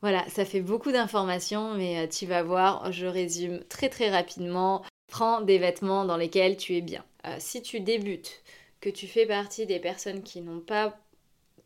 Voilà, 0.00 0.28
ça 0.28 0.44
fait 0.44 0.60
beaucoup 0.60 0.92
d'informations, 0.92 1.74
mais 1.74 2.08
tu 2.08 2.26
vas 2.26 2.42
voir, 2.42 2.92
je 2.92 3.06
résume 3.06 3.64
très 3.68 3.88
très 3.88 4.10
rapidement. 4.10 4.82
Prends 5.10 5.40
des 5.40 5.58
vêtements 5.58 6.04
dans 6.04 6.16
lesquels 6.16 6.56
tu 6.56 6.76
es 6.76 6.80
bien. 6.80 7.04
si 7.38 7.62
tu 7.62 7.80
débutes, 7.80 8.42
que 8.80 8.90
tu 8.90 9.08
fais 9.08 9.26
partie 9.26 9.66
des 9.66 9.80
personnes 9.80 10.22
qui 10.22 10.40
n'ont 10.40 10.60
pas 10.60 10.96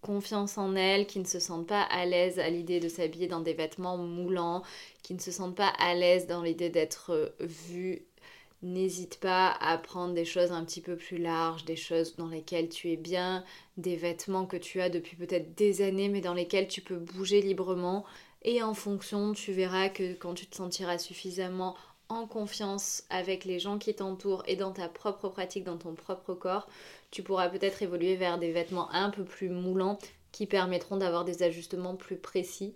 confiance 0.00 0.58
en 0.58 0.74
elles, 0.74 1.06
qui 1.06 1.20
ne 1.20 1.24
se 1.24 1.38
sentent 1.38 1.68
pas 1.68 1.82
à 1.82 2.04
l'aise 2.04 2.38
à 2.38 2.50
l'idée 2.50 2.80
de 2.80 2.88
s'habiller 2.88 3.28
dans 3.28 3.40
des 3.40 3.54
vêtements 3.54 3.96
moulants, 3.96 4.62
qui 5.02 5.14
ne 5.14 5.20
se 5.20 5.30
sentent 5.30 5.56
pas 5.56 5.72
à 5.78 5.94
l'aise 5.94 6.26
dans 6.26 6.42
l'idée 6.42 6.70
d'être 6.70 7.34
vues, 7.40 8.04
n'hésite 8.62 9.18
pas 9.18 9.50
à 9.60 9.76
prendre 9.76 10.14
des 10.14 10.24
choses 10.24 10.52
un 10.52 10.64
petit 10.64 10.80
peu 10.80 10.96
plus 10.96 11.18
larges, 11.18 11.64
des 11.64 11.76
choses 11.76 12.16
dans 12.16 12.28
lesquelles 12.28 12.68
tu 12.68 12.90
es 12.90 12.96
bien, 12.96 13.44
des 13.76 13.96
vêtements 13.96 14.46
que 14.46 14.56
tu 14.56 14.80
as 14.80 14.88
depuis 14.88 15.16
peut-être 15.16 15.54
des 15.56 15.82
années 15.82 16.08
mais 16.08 16.20
dans 16.20 16.34
lesquels 16.34 16.68
tu 16.68 16.80
peux 16.80 16.98
bouger 16.98 17.42
librement. 17.42 18.04
Et 18.42 18.62
en 18.62 18.74
fonction, 18.74 19.32
tu 19.32 19.52
verras 19.52 19.88
que 19.88 20.14
quand 20.14 20.34
tu 20.34 20.46
te 20.46 20.56
sentiras 20.56 20.98
suffisamment 20.98 21.76
en 22.08 22.26
confiance 22.26 23.04
avec 23.10 23.44
les 23.44 23.58
gens 23.58 23.78
qui 23.78 23.94
t'entourent 23.94 24.42
et 24.46 24.56
dans 24.56 24.72
ta 24.72 24.88
propre 24.88 25.28
pratique, 25.28 25.64
dans 25.64 25.78
ton 25.78 25.94
propre 25.94 26.34
corps, 26.34 26.68
tu 27.10 27.22
pourras 27.22 27.48
peut-être 27.48 27.82
évoluer 27.82 28.16
vers 28.16 28.38
des 28.38 28.52
vêtements 28.52 28.90
un 28.92 29.10
peu 29.10 29.24
plus 29.24 29.48
moulants 29.48 29.98
qui 30.30 30.46
permettront 30.46 30.96
d'avoir 30.96 31.24
des 31.24 31.42
ajustements 31.42 31.96
plus 31.96 32.16
précis. 32.16 32.74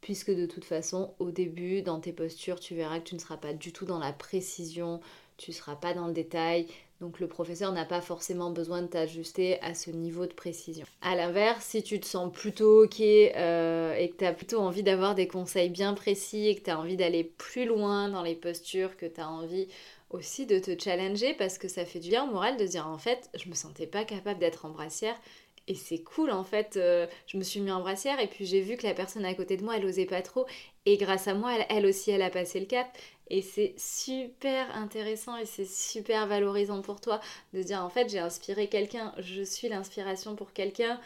Puisque 0.00 0.30
de 0.30 0.46
toute 0.46 0.64
façon, 0.64 1.12
au 1.18 1.32
début, 1.32 1.82
dans 1.82 1.98
tes 1.98 2.12
postures, 2.12 2.60
tu 2.60 2.76
verras 2.76 3.00
que 3.00 3.08
tu 3.08 3.14
ne 3.16 3.20
seras 3.20 3.36
pas 3.36 3.52
du 3.52 3.72
tout 3.72 3.84
dans 3.84 3.98
la 3.98 4.12
précision, 4.12 5.00
tu 5.38 5.52
ne 5.52 5.56
seras 5.56 5.76
pas 5.76 5.94
dans 5.94 6.06
le 6.06 6.12
détail. 6.12 6.66
Donc 7.00 7.20
le 7.20 7.28
professeur 7.28 7.72
n'a 7.72 7.84
pas 7.84 8.00
forcément 8.00 8.50
besoin 8.50 8.82
de 8.82 8.88
t'ajuster 8.88 9.60
à 9.62 9.72
ce 9.74 9.90
niveau 9.90 10.26
de 10.26 10.32
précision. 10.32 10.84
A 11.00 11.14
l'inverse, 11.14 11.64
si 11.64 11.82
tu 11.82 12.00
te 12.00 12.06
sens 12.06 12.32
plutôt 12.32 12.84
ok 12.84 13.00
euh, 13.00 13.94
et 13.94 14.10
que 14.10 14.16
tu 14.16 14.24
as 14.24 14.32
plutôt 14.32 14.58
envie 14.58 14.82
d'avoir 14.82 15.14
des 15.14 15.28
conseils 15.28 15.70
bien 15.70 15.94
précis 15.94 16.48
et 16.48 16.56
que 16.56 16.64
tu 16.64 16.70
as 16.70 16.78
envie 16.78 16.96
d'aller 16.96 17.22
plus 17.22 17.66
loin 17.66 18.08
dans 18.08 18.22
les 18.22 18.34
postures, 18.34 18.96
que 18.96 19.06
tu 19.06 19.20
as 19.20 19.28
envie 19.28 19.68
aussi 20.10 20.46
de 20.46 20.58
te 20.58 20.76
challenger 20.82 21.34
parce 21.34 21.56
que 21.56 21.68
ça 21.68 21.84
fait 21.84 22.00
du 22.00 22.08
bien 22.08 22.24
au 22.24 22.32
moral 22.32 22.56
de 22.56 22.64
dire 22.64 22.88
en 22.88 22.98
fait 22.98 23.30
je 23.34 23.48
me 23.48 23.54
sentais 23.54 23.86
pas 23.86 24.04
capable 24.04 24.40
d'être 24.40 24.64
en 24.64 24.70
brassière 24.70 25.20
et 25.68 25.74
c'est 25.74 26.02
cool 26.02 26.30
en 26.30 26.44
fait 26.44 26.76
euh, 26.76 27.06
je 27.26 27.36
me 27.36 27.42
suis 27.42 27.60
mis 27.60 27.70
en 27.70 27.80
brassière 27.80 28.18
et 28.20 28.26
puis 28.26 28.46
j'ai 28.46 28.60
vu 28.60 28.76
que 28.76 28.86
la 28.86 28.94
personne 28.94 29.24
à 29.24 29.34
côté 29.34 29.56
de 29.56 29.64
moi 29.64 29.76
elle 29.76 29.84
osait 29.84 30.06
pas 30.06 30.22
trop. 30.22 30.46
Et 30.86 30.96
grâce 30.96 31.28
à 31.28 31.34
moi 31.34 31.52
elle, 31.68 31.86
aussi 31.86 32.10
elle 32.10 32.22
a 32.22 32.30
passé 32.30 32.58
le 32.58 32.66
cap. 32.66 32.88
Et 33.30 33.42
c'est 33.42 33.74
super 33.76 34.74
intéressant 34.74 35.36
et 35.36 35.44
c'est 35.44 35.68
super 35.68 36.26
valorisant 36.26 36.80
pour 36.80 37.00
toi 37.00 37.20
de 37.52 37.62
dire 37.62 37.82
en 37.84 37.90
fait 37.90 38.08
j'ai 38.08 38.18
inspiré 38.18 38.68
quelqu'un. 38.68 39.12
Je 39.18 39.42
suis 39.42 39.68
l'inspiration 39.68 40.34
pour 40.34 40.52
quelqu'un 40.52 40.98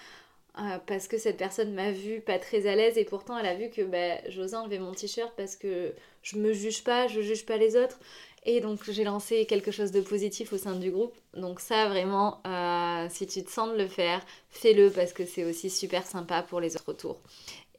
euh, 0.59 0.79
parce 0.87 1.09
que 1.09 1.19
cette 1.19 1.37
personne 1.37 1.75
m'a 1.75 1.91
vu 1.91 2.21
pas 2.21 2.39
très 2.39 2.67
à 2.67 2.77
l'aise 2.77 2.97
et 2.97 3.05
pourtant 3.05 3.37
elle 3.37 3.47
a 3.47 3.55
vu 3.55 3.71
que 3.71 3.83
bah, 3.83 4.19
j'osais 4.29 4.57
enlever 4.57 4.79
mon 4.79 4.93
t-shirt 4.93 5.33
parce 5.37 5.57
que 5.57 5.95
je 6.23 6.39
me 6.39 6.53
juge 6.53 6.85
pas, 6.85 7.09
je 7.09 7.21
juge 7.21 7.45
pas 7.45 7.57
les 7.57 7.77
autres 7.77 7.99
et 8.45 8.61
donc 8.61 8.91
j'ai 8.91 9.05
lancé 9.05 9.47
quelque 9.47 9.71
chose 9.71 9.93
de 9.93 10.01
positif 10.01 10.53
au 10.53 10.59
sein 10.59 10.75
du 10.75 10.91
groupe. 10.91 11.15
Donc 11.35 11.61
ça 11.61 11.89
vraiment, 11.89 12.41
euh, 12.47 13.07
si 13.11 13.27
tu 13.27 13.45
te 13.45 13.51
sens 13.51 13.71
de 13.71 13.77
le 13.77 13.89
faire, 13.89 14.25
fais-le 14.51 14.91
parce 14.91 15.13
que 15.13 15.25
c'est 15.25 15.45
aussi 15.45 15.71
super 15.71 16.07
sympa 16.07 16.43
pour 16.43 16.61
les 16.61 16.75
autres 16.75 16.91
autour. 16.91 17.21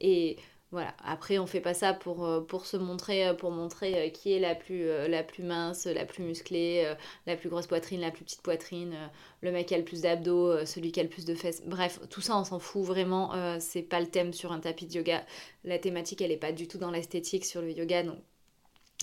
Et 0.00 0.36
voilà, 0.70 0.94
après 1.04 1.38
on 1.38 1.46
fait 1.46 1.60
pas 1.60 1.74
ça 1.74 1.92
pour, 1.92 2.24
euh, 2.24 2.40
pour 2.40 2.66
se 2.66 2.76
montrer, 2.76 3.28
euh, 3.28 3.34
pour 3.34 3.50
montrer 3.50 4.10
qui 4.12 4.32
est 4.32 4.40
la 4.40 4.54
plus, 4.54 4.86
la 5.08 5.22
plus 5.22 5.42
mince, 5.44 5.86
la 5.86 6.06
plus 6.06 6.22
musclée, 6.24 6.94
la 7.26 7.36
plus 7.36 7.50
grosse 7.50 7.66
poitrine, 7.66 8.00
la 8.00 8.10
plus 8.10 8.24
petite 8.24 8.42
poitrine, 8.42 8.94
le 9.42 9.52
mec 9.52 9.66
qui 9.66 9.74
a 9.74 9.78
le 9.78 9.84
plus 9.84 10.00
d'abdos, 10.00 10.64
celui 10.64 10.92
qui 10.92 11.00
a 11.00 11.02
le 11.02 11.08
plus 11.10 11.26
de 11.26 11.34
fesses. 11.34 11.62
Bref, 11.66 12.00
tout 12.10 12.22
ça 12.22 12.38
on 12.38 12.44
s'en 12.44 12.58
fout 12.58 12.84
vraiment, 12.84 13.58
c'est 13.60 13.82
pas 13.82 14.00
le 14.00 14.08
thème 14.08 14.32
sur 14.32 14.50
un 14.50 14.60
tapis 14.60 14.86
de 14.86 14.94
yoga. 14.94 15.24
La 15.62 15.78
thématique 15.78 16.22
elle 16.22 16.32
est 16.32 16.38
pas 16.38 16.52
du 16.52 16.66
tout 16.66 16.78
dans 16.78 16.90
l'esthétique 16.90 17.44
sur 17.44 17.60
le 17.60 17.70
yoga, 17.70 18.02
donc 18.02 18.18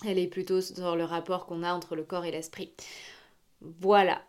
elle 0.06 0.20
est 0.20 0.28
plutôt 0.28 0.62
sur 0.62 0.96
le 0.96 1.04
rapport 1.04 1.46
qu'on 1.46 1.64
a 1.64 1.74
entre 1.74 1.96
le 1.96 2.04
corps 2.04 2.26
et 2.26 2.32
l'esprit. 2.32 2.74
Voilà. 3.62 4.22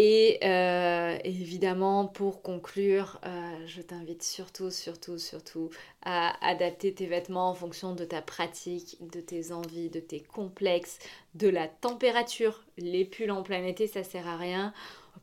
Et 0.00 0.38
euh, 0.44 1.18
évidemment, 1.24 2.06
pour 2.06 2.40
conclure, 2.40 3.18
euh, 3.26 3.66
je 3.66 3.82
t'invite 3.82 4.22
surtout, 4.22 4.70
surtout, 4.70 5.18
surtout 5.18 5.70
à 6.02 6.36
adapter 6.46 6.94
tes 6.94 7.06
vêtements 7.06 7.50
en 7.50 7.54
fonction 7.54 7.96
de 7.96 8.04
ta 8.04 8.22
pratique, 8.22 8.96
de 9.00 9.20
tes 9.20 9.50
envies, 9.50 9.90
de 9.90 9.98
tes 9.98 10.20
complexes, 10.20 11.00
de 11.34 11.48
la 11.48 11.66
température. 11.66 12.62
Les 12.76 13.04
pulls 13.04 13.32
en 13.32 13.42
plein 13.42 13.64
été, 13.64 13.88
ça 13.88 14.04
sert 14.04 14.28
à 14.28 14.36
rien. 14.36 14.72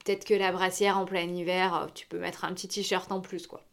Peut-être 0.04 0.26
que 0.26 0.34
la 0.34 0.52
brassière 0.52 0.98
en 0.98 1.06
plein 1.06 1.22
hiver, 1.22 1.88
tu 1.96 2.06
peux 2.08 2.20
mettre 2.20 2.44
un 2.44 2.54
petit 2.54 2.68
t-shirt 2.68 3.10
en 3.14 3.22
plus, 3.22 3.48
quoi. 3.48 3.64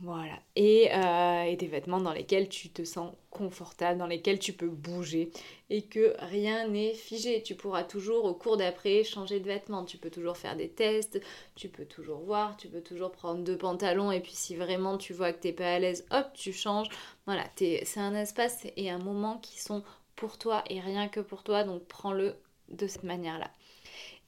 Voilà. 0.00 0.38
Euh, 0.58 1.42
et, 1.44 1.56
des 1.56 1.66
vêtements 1.66 2.00
dans 2.00 2.12
lesquels 2.12 2.48
tu 2.48 2.70
te 2.70 2.84
sens 2.84 3.14
confortable, 3.30 3.98
dans 3.98 4.06
lesquels 4.06 4.38
tu 4.38 4.52
peux 4.52 4.68
bouger 4.68 5.30
et 5.70 5.82
que 5.82 6.14
rien 6.18 6.68
n'est 6.68 6.94
figé. 6.94 7.42
Tu 7.42 7.54
pourras 7.54 7.84
toujours 7.84 8.24
au 8.24 8.34
cours 8.34 8.56
d'après 8.56 9.04
changer 9.04 9.40
de 9.40 9.46
vêtements. 9.46 9.84
Tu 9.84 9.98
peux 9.98 10.10
toujours 10.10 10.36
faire 10.36 10.56
des 10.56 10.68
tests, 10.68 11.20
tu 11.54 11.68
peux 11.68 11.84
toujours 11.84 12.20
voir, 12.20 12.56
tu 12.56 12.68
peux 12.68 12.82
toujours 12.82 13.12
prendre 13.12 13.42
deux 13.42 13.56
pantalons 13.56 14.10
et 14.10 14.20
puis 14.20 14.34
si 14.34 14.56
vraiment 14.56 14.98
tu 14.98 15.12
vois 15.12 15.32
que 15.32 15.40
t'es 15.40 15.52
pas 15.52 15.74
à 15.74 15.78
l'aise, 15.78 16.04
hop, 16.10 16.26
tu 16.34 16.52
changes. 16.52 16.88
Voilà, 17.26 17.44
c'est 17.56 17.98
un 17.98 18.14
espace 18.14 18.66
et 18.76 18.90
un 18.90 18.98
moment 18.98 19.38
qui 19.38 19.60
sont 19.60 19.82
pour 20.16 20.36
toi 20.36 20.62
et 20.68 20.80
rien 20.80 21.08
que 21.08 21.20
pour 21.20 21.42
toi, 21.42 21.64
donc 21.64 21.84
prends-le 21.84 22.34
de 22.68 22.86
cette 22.86 23.04
manière-là. 23.04 23.50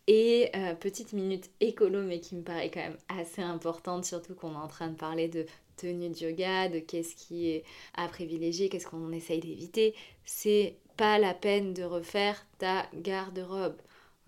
Et 0.09 0.51
euh, 0.57 0.75
petite 0.75 1.13
minute 1.13 1.51
écolo, 1.61 2.03
mais 2.03 2.21
qui 2.21 2.35
me 2.35 2.43
paraît 2.43 2.71
quand 2.71 2.81
même 2.81 2.99
assez 3.09 3.41
importante, 3.41 4.05
surtout 4.05 4.35
qu'on 4.35 4.53
est 4.53 4.57
en 4.57 4.69
train 4.69 4.89
de 4.89 4.97
parler 4.97 5.29
de 5.29 5.47
tenue 5.77 6.11
de 6.11 6.19
yoga, 6.19 6.69
de 6.69 6.81
qu'est-ce 6.81 7.15
qui 7.15 7.51
est 7.51 7.65
à 7.95 8.09
privilégier, 8.09 8.69
qu'est-ce 8.69 8.87
qu'on 8.87 9.13
essaye 9.13 9.41
d'éviter. 9.41 9.95
C'est 10.25 10.77
pas 10.97 11.19
la 11.19 11.35
peine 11.35 11.73
de 11.73 11.85
refaire 11.85 12.45
ta 12.59 12.87
garde-robe. 12.95 13.77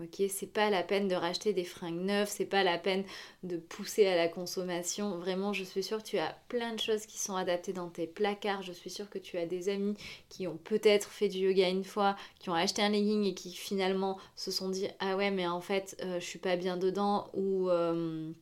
Ok, 0.00 0.22
c'est 0.28 0.52
pas 0.52 0.70
la 0.70 0.82
peine 0.82 1.06
de 1.06 1.14
racheter 1.14 1.52
des 1.52 1.62
fringues 1.62 2.00
neuves, 2.00 2.28
c'est 2.28 2.46
pas 2.46 2.64
la 2.64 2.78
peine 2.78 3.04
de 3.44 3.56
pousser 3.56 4.06
à 4.08 4.16
la 4.16 4.26
consommation. 4.26 5.18
Vraiment, 5.18 5.52
je 5.52 5.62
suis 5.62 5.84
sûre 5.84 5.98
que 6.02 6.08
tu 6.08 6.18
as 6.18 6.36
plein 6.48 6.74
de 6.74 6.80
choses 6.80 7.06
qui 7.06 7.16
sont 7.18 7.36
adaptées 7.36 7.72
dans 7.72 7.88
tes 7.90 8.08
placards. 8.08 8.62
Je 8.62 8.72
suis 8.72 8.90
sûre 8.90 9.08
que 9.08 9.18
tu 9.18 9.38
as 9.38 9.46
des 9.46 9.68
amis 9.68 9.94
qui 10.28 10.48
ont 10.48 10.56
peut-être 10.56 11.10
fait 11.10 11.28
du 11.28 11.38
yoga 11.38 11.68
une 11.68 11.84
fois, 11.84 12.16
qui 12.40 12.50
ont 12.50 12.54
acheté 12.54 12.82
un 12.82 12.88
legging 12.88 13.22
et 13.24 13.34
qui 13.34 13.52
finalement 13.54 14.18
se 14.34 14.50
sont 14.50 14.68
dit 14.68 14.88
ah 14.98 15.16
ouais 15.16 15.30
mais 15.30 15.46
en 15.46 15.60
fait 15.60 15.96
euh, 16.02 16.18
je 16.18 16.24
suis 16.24 16.40
pas 16.40 16.56
bien 16.56 16.76
dedans 16.76 17.30
ou 17.32 17.70
euh, 17.70 18.32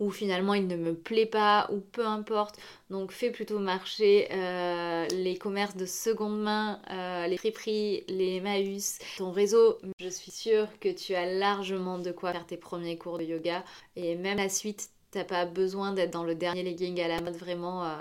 ou 0.00 0.10
finalement 0.10 0.54
il 0.54 0.66
ne 0.66 0.76
me 0.76 0.94
plaît 0.94 1.26
pas, 1.26 1.68
ou 1.70 1.78
peu 1.78 2.04
importe. 2.04 2.56
Donc 2.88 3.12
fais 3.12 3.30
plutôt 3.30 3.60
marcher 3.60 4.28
euh, 4.32 5.06
les 5.12 5.36
commerces 5.36 5.76
de 5.76 5.86
seconde 5.86 6.40
main, 6.40 6.80
euh, 6.90 7.26
les 7.28 7.36
friperies, 7.36 8.04
les 8.08 8.40
Maüs, 8.40 8.98
ton 9.18 9.30
réseau. 9.30 9.78
Je 10.00 10.08
suis 10.08 10.32
sûre 10.32 10.66
que 10.80 10.88
tu 10.88 11.14
as 11.14 11.26
largement 11.26 11.98
de 11.98 12.10
quoi 12.10 12.32
faire 12.32 12.46
tes 12.46 12.56
premiers 12.56 12.98
cours 12.98 13.18
de 13.18 13.24
yoga. 13.24 13.62
Et 13.94 14.16
même 14.16 14.38
la 14.38 14.48
suite, 14.48 14.88
t'as 15.10 15.24
pas 15.24 15.44
besoin 15.44 15.92
d'être 15.92 16.10
dans 16.10 16.24
le 16.24 16.34
dernier 16.34 16.62
legging 16.62 17.00
à 17.00 17.08
la 17.08 17.20
mode 17.20 17.36
vraiment. 17.36 17.84
Euh, 17.84 17.96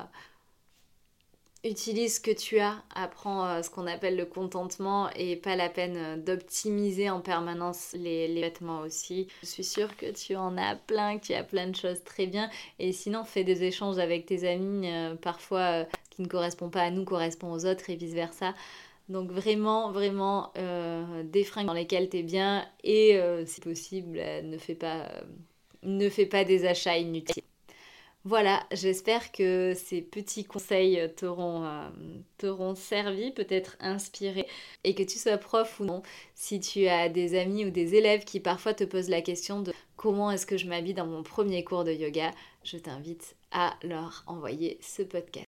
utilise 1.63 2.15
ce 2.15 2.19
que 2.21 2.31
tu 2.31 2.59
as, 2.59 2.81
apprends 2.95 3.45
euh, 3.45 3.61
ce 3.61 3.69
qu'on 3.69 3.87
appelle 3.87 4.15
le 4.15 4.25
contentement 4.25 5.09
et 5.15 5.35
pas 5.35 5.55
la 5.55 5.69
peine 5.69 5.97
euh, 5.97 6.17
d'optimiser 6.17 7.09
en 7.09 7.19
permanence 7.19 7.93
les, 7.93 8.33
vêtements 8.39 8.81
aussi. 8.81 9.27
Je 9.41 9.47
suis 9.47 9.63
sûre 9.63 9.95
que 9.97 10.11
tu 10.11 10.35
en 10.35 10.57
as 10.57 10.75
plein, 10.75 11.17
que 11.17 11.25
tu 11.25 11.33
as 11.33 11.43
plein 11.43 11.67
de 11.67 11.75
choses 11.75 12.03
très 12.03 12.27
bien 12.27 12.49
et 12.79 12.93
sinon 12.93 13.25
fais 13.25 13.43
des 13.43 13.63
échanges 13.63 13.99
avec 13.99 14.25
tes 14.25 14.47
amis 14.47 14.89
euh, 14.89 15.15
parfois 15.15 15.85
qui 16.09 16.21
ne 16.21 16.27
correspondent 16.27 16.71
pas 16.71 16.83
à 16.83 16.91
nous 16.91 17.03
correspondent 17.03 17.55
aux 17.55 17.65
autres 17.65 17.89
et 17.89 17.95
vice 17.95 18.13
versa. 18.13 18.53
Donc 19.09 19.31
vraiment, 19.31 19.91
vraiment 19.91 20.53
des 21.23 21.43
fringues 21.43 21.65
dans 21.65 21.73
lesquelles 21.73 22.09
tu 22.11 22.17
es 22.17 22.23
bien 22.23 22.63
et 22.83 23.19
si 23.47 23.59
possible 23.59 24.21
ne 24.43 24.55
fais 24.59 24.75
pas, 24.75 25.09
ne 25.81 26.09
fais 26.09 26.27
pas 26.27 26.43
des 26.43 26.67
achats 26.67 26.95
inutiles. 26.95 27.41
Voilà, 28.25 28.61
j'espère 28.73 29.31
que 29.31 29.73
ces 29.75 30.01
petits 30.01 30.43
conseils 30.43 31.09
t'auront 31.15 31.63
euh, 31.63 32.75
servi, 32.75 33.31
peut-être 33.31 33.77
inspiré, 33.79 34.45
et 34.83 34.93
que 34.93 35.03
tu 35.03 35.17
sois 35.17 35.37
prof 35.37 35.79
ou 35.79 35.85
non, 35.85 36.03
si 36.35 36.59
tu 36.59 36.87
as 36.87 37.07
des 37.07 37.39
amis 37.39 37.65
ou 37.65 37.69
des 37.69 37.95
élèves 37.95 38.25
qui 38.25 38.41
parfois 38.41 38.73
te 38.73 38.83
posent 38.83 39.09
la 39.09 39.21
question 39.21 39.61
de 39.61 39.73
comment 39.95 40.31
est-ce 40.31 40.45
que 40.45 40.57
je 40.57 40.67
m'habille 40.67 40.93
dans 40.93 41.07
mon 41.07 41.23
premier 41.23 41.63
cours 41.63 41.85
de 41.85 41.93
yoga, 41.93 42.31
je 42.65 42.77
t'invite 42.77 43.37
à 43.51 43.75
leur 43.83 44.23
envoyer 44.27 44.77
ce 44.81 45.01
podcast. 45.01 45.47